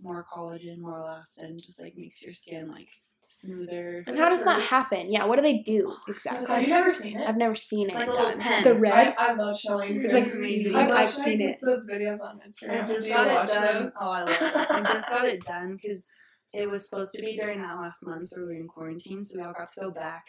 more 0.00 0.24
collagen 0.34 0.78
more 0.78 1.00
elastin 1.00 1.60
just 1.62 1.80
like 1.80 1.94
makes 1.96 2.22
your 2.22 2.32
skin 2.32 2.68
like 2.68 2.88
smoother 3.24 4.02
And 4.06 4.18
how 4.18 4.28
does 4.28 4.44
that 4.44 4.60
happen? 4.62 5.12
Yeah, 5.12 5.26
what 5.26 5.36
do 5.36 5.42
they 5.42 5.58
do 5.58 5.86
oh, 5.88 6.00
So 6.06 6.12
exactly? 6.12 6.54
Have 6.54 6.62
you 6.62 6.68
never 6.68 6.90
seen 6.90 7.20
it? 7.20 7.28
I've 7.28 7.36
never 7.36 7.54
seen 7.54 7.86
It's 7.86 7.94
it 7.94 7.98
like 7.98 8.08
a 8.08 8.10
little 8.10 8.30
done. 8.30 8.40
pen. 8.40 8.64
The 8.64 8.74
red. 8.74 9.14
I, 9.16 9.28
I 9.28 9.32
love 9.34 9.58
showing. 9.58 10.00
It's 10.02 10.12
like 10.12 10.24
amazing. 10.24 10.74
I 10.74 10.86
love 10.88 10.98
I've 10.98 11.10
seen 11.10 11.40
it. 11.40 11.56
Those 11.62 11.86
videos 11.86 12.20
on 12.20 12.40
Instagram. 12.46 12.82
I 12.82 12.84
just 12.84 13.08
got 13.08 13.26
it 13.28 13.54
done. 13.54 13.82
those? 13.84 13.92
Oh, 14.00 14.10
I 14.10 14.20
love 14.24 14.28
it. 14.30 14.70
I 14.70 14.80
just 14.92 15.08
got 15.08 15.24
it 15.24 15.44
done 15.46 15.76
because 15.80 16.10
it 16.52 16.68
was 16.68 16.84
supposed 16.84 17.12
to 17.12 17.22
be 17.22 17.36
during 17.36 17.62
that 17.62 17.76
last 17.78 18.04
month 18.04 18.30
where 18.32 18.46
we 18.46 18.54
were 18.54 18.60
in 18.60 18.66
quarantine, 18.68 19.22
so 19.22 19.38
we 19.38 19.44
all 19.44 19.52
got 19.52 19.72
to 19.72 19.80
go 19.80 19.90
back 19.90 20.24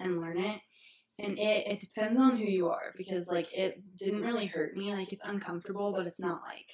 and 0.00 0.18
learn 0.18 0.38
it. 0.38 0.60
And 1.18 1.38
it, 1.38 1.66
it 1.66 1.80
depends 1.80 2.18
on 2.18 2.36
who 2.36 2.44
you 2.44 2.68
are 2.68 2.94
because 2.96 3.26
like 3.26 3.48
it 3.52 3.82
didn't 3.98 4.22
really 4.22 4.46
hurt 4.46 4.76
me. 4.76 4.94
Like 4.94 5.12
it's 5.12 5.24
uncomfortable, 5.24 5.92
but 5.92 6.06
it's 6.06 6.20
not 6.20 6.42
like 6.42 6.70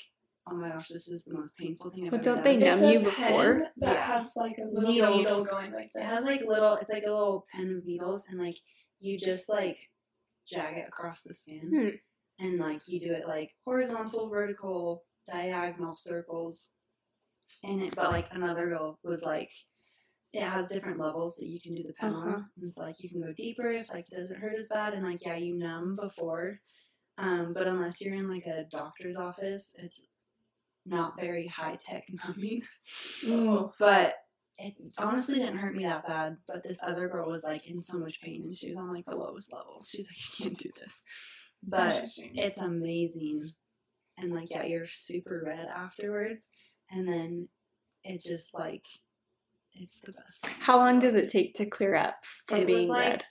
oh 0.49 0.55
my 0.55 0.69
gosh, 0.69 0.87
this 0.89 1.09
is 1.09 1.25
the 1.25 1.35
most 1.35 1.57
painful 1.57 1.91
thing 1.91 2.05
I've 2.05 2.13
But 2.13 2.25
ever 2.27 2.37
don't 2.37 2.45
done. 2.45 2.61
they 2.61 2.67
It's 2.69 2.81
numb 2.81 2.89
a 2.89 2.93
you 2.93 3.01
pen 3.01 3.05
before? 3.05 3.67
That 3.79 3.95
Yeah. 3.95 4.07
has 4.07 4.33
like 4.37 4.59
a 4.59 4.65
little 4.65 4.93
Needles. 4.93 5.17
needle 5.25 5.45
going 5.45 5.73
like 5.73 5.93
this. 5.93 6.03
It 6.03 6.07
has 6.07 6.25
like 6.25 6.43
little. 6.43 6.75
It's 6.77 6.91
like 6.91 7.03
a 7.05 7.11
little 7.11 7.47
pen 7.53 7.77
of 7.77 7.85
needles, 7.85 8.27
and 8.31 8.39
like 8.39 8.57
you 9.01 9.19
just 9.19 9.49
like 9.49 9.91
jag 10.47 10.77
it 10.77 10.87
across 10.87 11.23
the 11.23 11.35
skin, 11.35 11.67
Hmm. 12.39 12.45
and 12.45 12.59
like 12.61 12.87
you 12.87 13.01
do 13.01 13.13
it 13.13 13.27
like 13.27 13.51
horizontal, 13.65 14.29
vertical, 14.29 15.03
diagonal 15.27 15.93
circles, 15.93 16.71
and 17.65 17.83
it. 17.83 17.97
But 17.97 18.13
like 18.13 18.29
another 18.31 18.67
girl 18.69 19.01
was 19.03 19.25
like, 19.25 19.51
it 20.45 20.49
has 20.51 20.69
different 20.69 20.99
levels 21.01 21.37
that 21.37 21.47
you 21.47 21.61
can 21.61 21.75
do 21.75 21.83
the 21.85 21.93
pen 21.95 22.13
Uh-huh. 22.15 22.29
on, 22.31 22.51
and 22.61 22.71
so 22.71 22.83
like 22.83 23.03
you 23.03 23.09
can 23.09 23.21
go 23.23 23.33
deeper 23.33 23.69
if 23.69 23.89
like 23.89 24.07
it 24.11 24.17
doesn't 24.17 24.39
hurt 24.41 24.59
as 24.59 24.69
bad, 24.69 24.95
and 24.95 25.05
like 25.05 25.25
yeah, 25.25 25.37
you 25.37 25.57
numb 25.57 25.97
before, 25.97 26.61
um, 27.19 27.53
but 27.53 27.67
unless 27.67 28.01
you're 28.01 28.15
in 28.15 28.29
like 28.29 28.47
a 28.47 28.65
doctor's 28.71 29.17
office, 29.17 29.73
it's 29.79 30.01
not 30.85 31.19
very 31.19 31.47
high 31.49 31.77
tech 31.77 32.05
numbing. 32.27 32.63
Oh, 33.27 33.73
But 33.79 34.15
it 34.59 34.75
honestly 34.99 35.37
didn't 35.37 35.59
hurt 35.59 35.75
me 35.75 35.85
that 35.85 36.07
bad. 36.07 36.37
But 36.47 36.63
this 36.63 36.79
other 36.83 37.09
girl 37.09 37.29
was 37.29 37.43
like 37.43 37.67
in 37.67 37.79
so 37.79 37.99
much 37.99 38.21
pain 38.23 38.43
and 38.45 38.53
she 38.55 38.69
was 38.69 38.77
on 38.77 38.93
like 38.93 39.05
the 39.07 39.17
lowest 39.17 39.53
level. 39.53 39.85
She's 39.87 40.07
like, 40.09 40.17
I 40.17 40.43
can't 40.45 40.59
do 40.59 40.71
this. 40.79 41.03
But 41.63 42.07
it's 42.35 42.59
amazing. 42.59 43.51
And 44.17 44.33
like, 44.35 44.51
yeah, 44.51 44.63
you're 44.65 44.87
super 44.87 45.43
red 45.45 45.67
afterwards. 45.67 46.51
And 46.91 47.07
then 47.09 47.49
it 48.05 48.23
just 48.25 48.55
like, 48.55 48.87
it's 49.81 50.01
the 50.01 50.13
best 50.13 50.43
thing. 50.43 50.55
How 50.61 50.77
long 50.79 50.99
does 50.99 51.15
it 51.15 51.31
take 51.31 51.55
to 51.57 51.67
clear 51.67 51.95
up 51.95 52.17
from 52.47 52.61
It 52.61 52.67
being 52.67 52.81
was 52.81 52.89
like 52.91 53.09
red? 53.11 53.25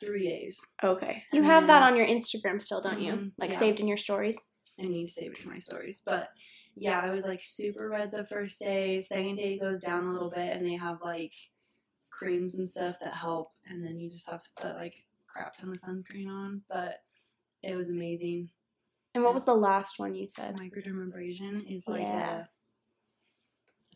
three 0.00 0.28
days. 0.28 0.58
Okay. 0.82 1.24
You 1.32 1.38
And 1.40 1.46
have 1.46 1.66
that 1.68 1.82
on 1.82 1.96
your 1.96 2.06
Instagram 2.06 2.60
still, 2.60 2.80
don't 2.82 3.00
you? 3.00 3.12
Mhm, 3.12 3.32
Like 3.38 3.52
yeah. 3.52 3.58
saved 3.58 3.80
in 3.80 3.88
your 3.88 3.96
stories. 3.96 4.38
I 4.78 4.82
need 4.82 5.06
to 5.06 5.10
save 5.12 5.32
it 5.32 5.40
to 5.40 5.48
my 5.48 5.54
stories. 5.56 6.02
But 6.04 6.28
yeah, 6.74 7.00
I 7.00 7.10
was 7.10 7.24
like 7.24 7.40
super 7.40 7.88
red 7.88 8.10
the 8.10 8.24
first 8.24 8.58
day. 8.58 8.98
Second 8.98 9.36
day 9.36 9.58
goes 9.58 9.80
down 9.80 10.04
a 10.06 10.12
little 10.12 10.30
bit, 10.30 10.54
and 10.56 10.66
they 10.66 10.74
have 10.76 10.98
like 11.02 11.32
creams 12.10 12.54
and 12.56 12.68
stuff 12.68 12.96
that 13.00 13.14
help. 13.14 13.48
And 13.66 13.84
then 13.84 13.98
you 13.98 14.10
just 14.10 14.28
have 14.30 14.42
to 14.42 14.50
put 14.60 14.74
like 14.76 14.94
crap 15.26 15.56
ton 15.56 15.70
of 15.70 15.76
sunscreen 15.80 16.28
on. 16.28 16.62
But 16.68 17.02
it 17.62 17.74
was 17.74 17.88
amazing. 17.88 18.50
And 19.14 19.24
what 19.24 19.32
was 19.32 19.44
the 19.44 19.54
last 19.54 19.98
one 19.98 20.14
you 20.14 20.28
said? 20.28 20.56
Microdermabrasion 20.56 21.64
is 21.72 21.88
like 21.88 22.02
Yeah. 22.02 22.40
a 22.40 22.44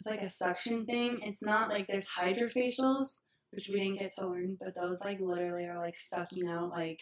it's 0.01 0.09
like 0.09 0.23
a 0.23 0.29
suction 0.29 0.87
thing. 0.87 1.19
It's 1.23 1.43
not 1.43 1.69
like 1.69 1.87
there's 1.87 2.09
hydrofacials, 2.09 3.21
which 3.51 3.69
we 3.73 3.81
didn't 3.81 3.99
get 3.99 4.13
to 4.17 4.27
learn, 4.27 4.57
but 4.59 4.75
those 4.75 5.01
like 5.01 5.21
literally 5.21 5.67
are 5.67 5.79
like 5.79 5.97
sucking 5.97 6.49
out 6.49 6.71
like 6.71 7.01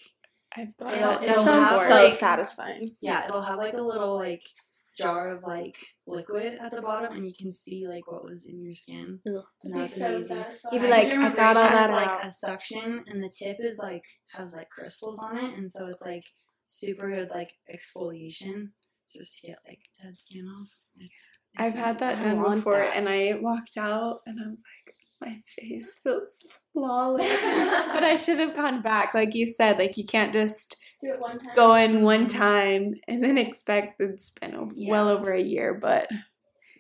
I've 0.57 0.69
It'll- 0.81 0.99
got 0.99 1.21
That 1.21 1.31
it'll 1.31 1.45
sounds 1.45 1.71
have, 1.71 1.83
so 1.89 1.95
like- 2.05 2.13
satisfying. 2.13 2.97
Yeah, 3.01 3.25
it'll 3.27 3.43
have 3.43 3.59
like 3.59 3.75
a 3.75 3.81
little 3.83 4.17
like 4.17 4.43
jar 4.97 5.31
of 5.37 5.45
like 5.45 5.77
liquid 6.09 6.59
at 6.61 6.73
the 6.75 6.83
bottom, 6.83 7.13
and 7.15 7.25
you 7.25 7.33
can 7.39 7.51
see 7.51 7.87
like 7.87 8.11
what 8.11 8.25
was 8.25 8.47
in 8.47 8.61
your 8.63 8.73
skin. 8.73 9.21
Ugh. 9.29 9.45
And 9.63 9.75
It'd 9.75 9.85
that's 9.85 9.97
so 9.97 10.07
amazing. 10.09 10.37
satisfying. 10.39 10.75
You'd 10.75 10.83
be 10.83 10.89
like, 10.89 11.09
I 11.13 11.35
got 11.35 11.57
all 11.57 11.65
It 11.65 11.69
that 11.71 11.91
has 11.91 11.91
like 11.91 12.25
a 12.25 12.31
suction, 12.31 13.05
and 13.07 13.23
the 13.23 13.31
tip 13.31 13.59
is 13.61 13.79
like 13.79 14.03
has 14.33 14.53
like 14.53 14.71
crystals 14.71 15.19
on 15.21 15.37
it, 15.39 15.55
and 15.57 15.71
so 15.71 15.87
it's 15.87 16.03
like 16.03 16.25
super 16.67 17.09
good 17.11 17.29
like 17.31 17.53
exfoliation 17.73 18.71
just 19.15 19.39
to 19.39 19.47
get 19.49 19.59
like 19.69 19.81
dead 20.03 20.17
skin 20.17 20.47
off. 20.49 20.69
It's, 20.97 21.15
it's 21.15 21.38
I've 21.57 21.75
had 21.75 21.99
that 22.01 22.19
I 22.19 22.21
done 22.21 22.55
before, 22.57 22.75
that. 22.79 22.97
and 22.97 23.09
I 23.09 23.39
walked 23.41 23.77
out, 23.77 24.19
and 24.27 24.39
I 24.45 24.49
was 24.49 24.63
like, 24.63 24.95
my 25.21 25.41
face 25.47 25.99
feels 26.03 26.45
flawless. 26.73 27.27
but 27.29 28.05
I 28.05 28.15
should 28.17 28.39
have 28.39 28.55
gone 28.55 28.83
back, 28.83 29.15
like 29.15 29.35
you 29.35 29.47
said. 29.47 29.79
Like 29.79 29.97
you 29.97 30.05
can't 30.05 30.33
just 30.33 30.77
Do 31.01 31.11
it 31.13 31.21
one 31.21 31.39
time. 31.39 31.55
go 31.57 31.75
in 31.75 32.03
one 32.03 32.29
time 32.29 32.95
and 33.09 33.23
then 33.25 33.37
expect 33.39 34.01
it's 34.01 34.31
been 34.31 34.55
o- 34.55 34.71
well 34.77 35.09
over 35.09 35.33
a 35.33 35.41
year. 35.43 35.75
But 35.75 36.09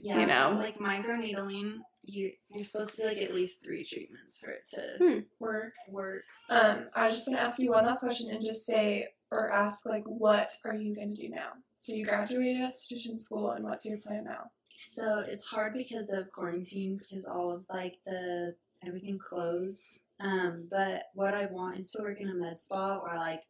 Yeah, 0.00 0.20
you 0.20 0.26
know. 0.26 0.56
like 0.56 0.78
microneedling, 0.78 1.78
you 2.02 2.30
you're 2.48 2.64
supposed 2.64 2.90
to 2.94 3.02
do 3.02 3.08
like 3.08 3.18
at 3.18 3.34
least 3.34 3.64
three 3.64 3.84
treatments 3.84 4.38
for 4.38 4.50
it 4.50 4.66
to 4.74 4.82
Hmm. 5.04 5.18
work. 5.40 5.72
work. 5.88 6.22
Um, 6.48 6.88
I 6.94 7.06
was 7.06 7.14
just 7.14 7.26
gonna 7.26 7.38
ask 7.38 7.58
you 7.58 7.70
one 7.72 7.86
last 7.86 8.00
question 8.00 8.30
and 8.30 8.40
just 8.44 8.64
say, 8.64 9.08
or 9.32 9.50
ask 9.50 9.84
like, 9.84 10.04
what 10.06 10.52
are 10.64 10.74
you 10.74 10.94
going 10.94 11.14
to 11.14 11.20
do 11.22 11.28
now? 11.28 11.50
So 11.76 11.92
you 11.92 12.04
graduated 12.06 12.62
esthetician 12.62 13.14
school, 13.16 13.50
and 13.50 13.64
what's 13.64 13.84
your 13.84 13.98
plan 13.98 14.24
now? 14.24 14.50
So 14.86 15.24
it's 15.26 15.46
hard 15.46 15.74
because 15.74 16.10
of 16.10 16.30
quarantine 16.30 16.98
because 16.98 17.26
all 17.26 17.52
of 17.52 17.64
like 17.68 17.98
the 18.06 18.54
everything 18.86 19.18
closed. 19.18 20.00
Um, 20.20 20.68
but 20.70 21.04
what 21.14 21.34
I 21.34 21.46
want 21.46 21.78
is 21.78 21.90
to 21.92 22.02
work 22.02 22.20
in 22.20 22.28
a 22.28 22.34
med 22.34 22.58
spa 22.58 22.98
or 22.98 23.16
like 23.16 23.42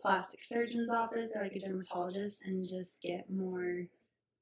plastic 0.00 0.40
surgeon's 0.42 0.90
office 0.90 1.32
or 1.34 1.42
like 1.42 1.56
a 1.56 1.60
dermatologist 1.60 2.42
and 2.44 2.66
just 2.68 3.00
get 3.02 3.30
more 3.30 3.86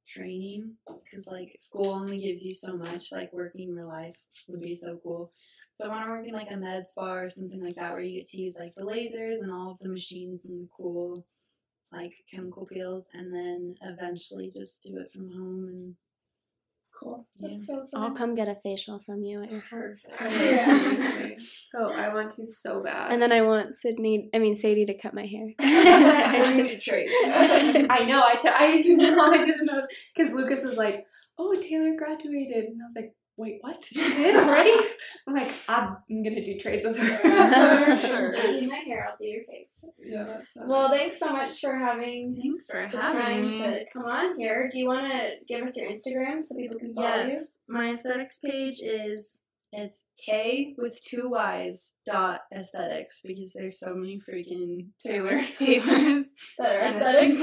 training 0.07 0.75
because 1.05 1.27
like 1.27 1.53
school 1.57 1.91
only 1.91 2.21
gives 2.21 2.45
you 2.45 2.55
so 2.55 2.77
much. 2.77 3.13
Like 3.13 3.33
working 3.33 3.69
in 3.69 3.77
real 3.77 3.89
life 3.89 4.19
would 4.49 4.61
be 4.61 4.75
so 4.75 4.99
cool. 5.03 5.33
So 5.75 5.87
I 5.87 5.89
want 5.89 6.05
to 6.05 6.11
work 6.11 6.27
in 6.27 6.35
like 6.35 6.51
a 6.51 6.57
med 6.57 6.85
spa 6.85 7.15
or 7.15 7.31
something 7.31 7.65
like 7.65 7.77
that 7.77 7.93
where 7.93 8.03
you 8.03 8.19
get 8.19 8.29
to 8.31 8.41
use 8.41 8.57
like 8.59 8.75
the 8.75 8.83
lasers 8.83 9.43
and 9.43 9.51
all 9.53 9.73
of 9.73 9.79
the 9.81 9.89
machines 9.89 10.45
and 10.45 10.63
the 10.63 10.69
cool 10.77 11.25
like 11.93 12.15
chemical 12.31 12.67
peels 12.67 13.09
and 13.13 13.35
then 13.35 13.75
eventually 13.83 14.51
just 14.51 14.83
do 14.83 14.99
it 14.99 15.13
from 15.13 15.31
home 15.31 15.67
and 15.67 15.95
Cool. 17.03 17.27
That's 17.39 17.67
so 17.67 17.87
I'll 17.95 18.13
come 18.13 18.35
get 18.35 18.49
a 18.49 18.55
facial 18.55 19.01
from 19.05 19.23
you 19.23 19.43
at 19.43 19.51
your 19.51 19.61
house. 19.61 20.05
Seriously. 20.19 21.37
Oh, 21.75 21.91
I 21.91 22.13
want 22.15 22.31
to 22.33 22.47
so 22.47 22.83
bad. 22.83 23.13
And 23.13 23.21
then 23.21 23.33
I 23.33 23.43
want 23.43 23.75
Sydney, 23.75 24.31
I 24.33 24.39
mean 24.39 24.55
Sadie, 24.55 24.87
to 24.87 24.95
cut 24.95 25.13
my 25.13 25.27
hair. 25.27 25.49
I 25.59 26.53
need 26.55 26.71
a 26.71 26.79
trade. 26.79 27.09
I 27.91 28.05
know. 28.05 28.23
I, 28.25 28.37
t- 28.37 28.49
I 28.49 28.83
didn't. 28.83 29.19
I 29.19 29.39
didn't 29.39 29.67
know 29.67 29.83
because 30.15 30.33
Lucas 30.33 30.65
was 30.65 30.77
like, 30.77 31.05
"Oh, 31.39 31.55
Taylor 31.55 31.97
graduated," 31.97 32.65
and 32.65 32.81
I 32.81 32.85
was 32.85 32.95
like, 32.97 33.15
"Wait, 33.37 33.59
what? 33.61 33.91
You 33.91 34.03
did 34.15 34.37
already?" 34.37 34.75
I'm 35.29 35.35
like, 35.35 35.49
"I'm 35.69 35.97
gonna 36.09 36.45
do 36.45 36.59
trades 36.59 36.85
with 36.85 36.97
her." 36.99 37.19
Sure. 38.03 38.37
I'll 38.37 38.49
do 38.61 38.69
my 38.69 38.77
hair, 38.77 39.07
I'll 39.09 39.17
do 39.21 39.27
your 39.27 39.45
face. 39.45 39.85
yeah, 39.99 40.25
that's 40.25 40.55
so 40.55 40.67
Well, 40.67 40.89
nice. 40.89 40.99
thanks 40.99 41.19
so 41.21 41.31
much 41.33 41.61
for 41.61 41.77
having 41.79 42.37
Thanks 42.41 42.67
for 42.71 42.89
the 42.91 42.99
having 42.99 43.23
time 43.23 43.47
me. 43.49 43.59
to 43.59 43.85
come 43.93 44.05
on 44.05 44.39
here. 44.39 44.69
Do 44.71 44.79
you 44.79 44.87
want 44.87 45.11
to 45.11 45.31
give 45.49 45.63
us 45.63 45.77
your 45.77 45.89
Instagram 45.91 46.41
so 46.43 46.57
people 46.57 46.79
can 46.79 46.95
follow 46.95 47.25
you? 47.25 47.31
Yes, 47.33 47.59
my 47.69 47.91
aesthetics 47.91 48.39
page 48.39 48.81
is 48.83 49.39
it's 49.75 50.05
Tay 50.19 50.75
with 50.77 51.01
two 51.03 51.31
Y's 51.31 51.95
dot 52.05 52.41
aesthetics 52.55 53.21
because 53.25 53.53
there's 53.55 53.79
so 53.79 53.95
many 53.95 54.19
freaking 54.21 54.89
Taylor 55.05 55.41
Taylors. 55.57 56.35
That 56.59 56.77
are 56.77 56.81
and 56.81 57.33
aesthetics. 57.33 57.39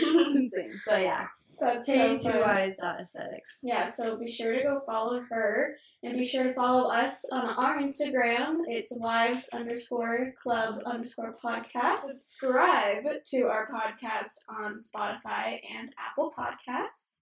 it's 0.00 0.36
insane. 0.36 0.80
But 0.86 1.02
yeah, 1.02 1.26
That's 1.60 1.86
so 1.86 2.18
two 2.18 2.24
fun. 2.24 2.40
Y's 2.40 2.76
dot 2.76 3.00
aesthetics. 3.00 3.60
Yeah, 3.62 3.86
so 3.86 4.18
be 4.18 4.30
sure 4.30 4.52
to 4.52 4.62
go 4.62 4.80
follow 4.86 5.22
her 5.30 5.76
and 6.02 6.18
be 6.18 6.24
sure 6.24 6.44
to 6.44 6.54
follow 6.54 6.90
us 6.90 7.24
on 7.32 7.48
our 7.48 7.78
Instagram. 7.78 8.58
It's 8.66 8.96
wives 8.96 9.48
underscore 9.52 10.32
club 10.42 10.80
underscore 10.86 11.36
podcast. 11.44 12.00
Subscribe 12.00 13.04
to 13.30 13.42
our 13.44 13.68
podcast 13.68 14.44
on 14.48 14.78
Spotify 14.78 15.60
and 15.76 15.92
Apple 15.98 16.32
Podcasts. 16.38 17.18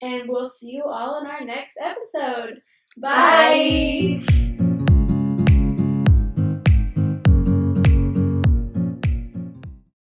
And 0.00 0.28
we'll 0.28 0.48
see 0.48 0.72
you 0.72 0.84
all 0.84 1.20
in 1.20 1.26
our 1.26 1.44
next 1.44 1.78
episode. 1.80 2.62
Bye. 3.00 4.20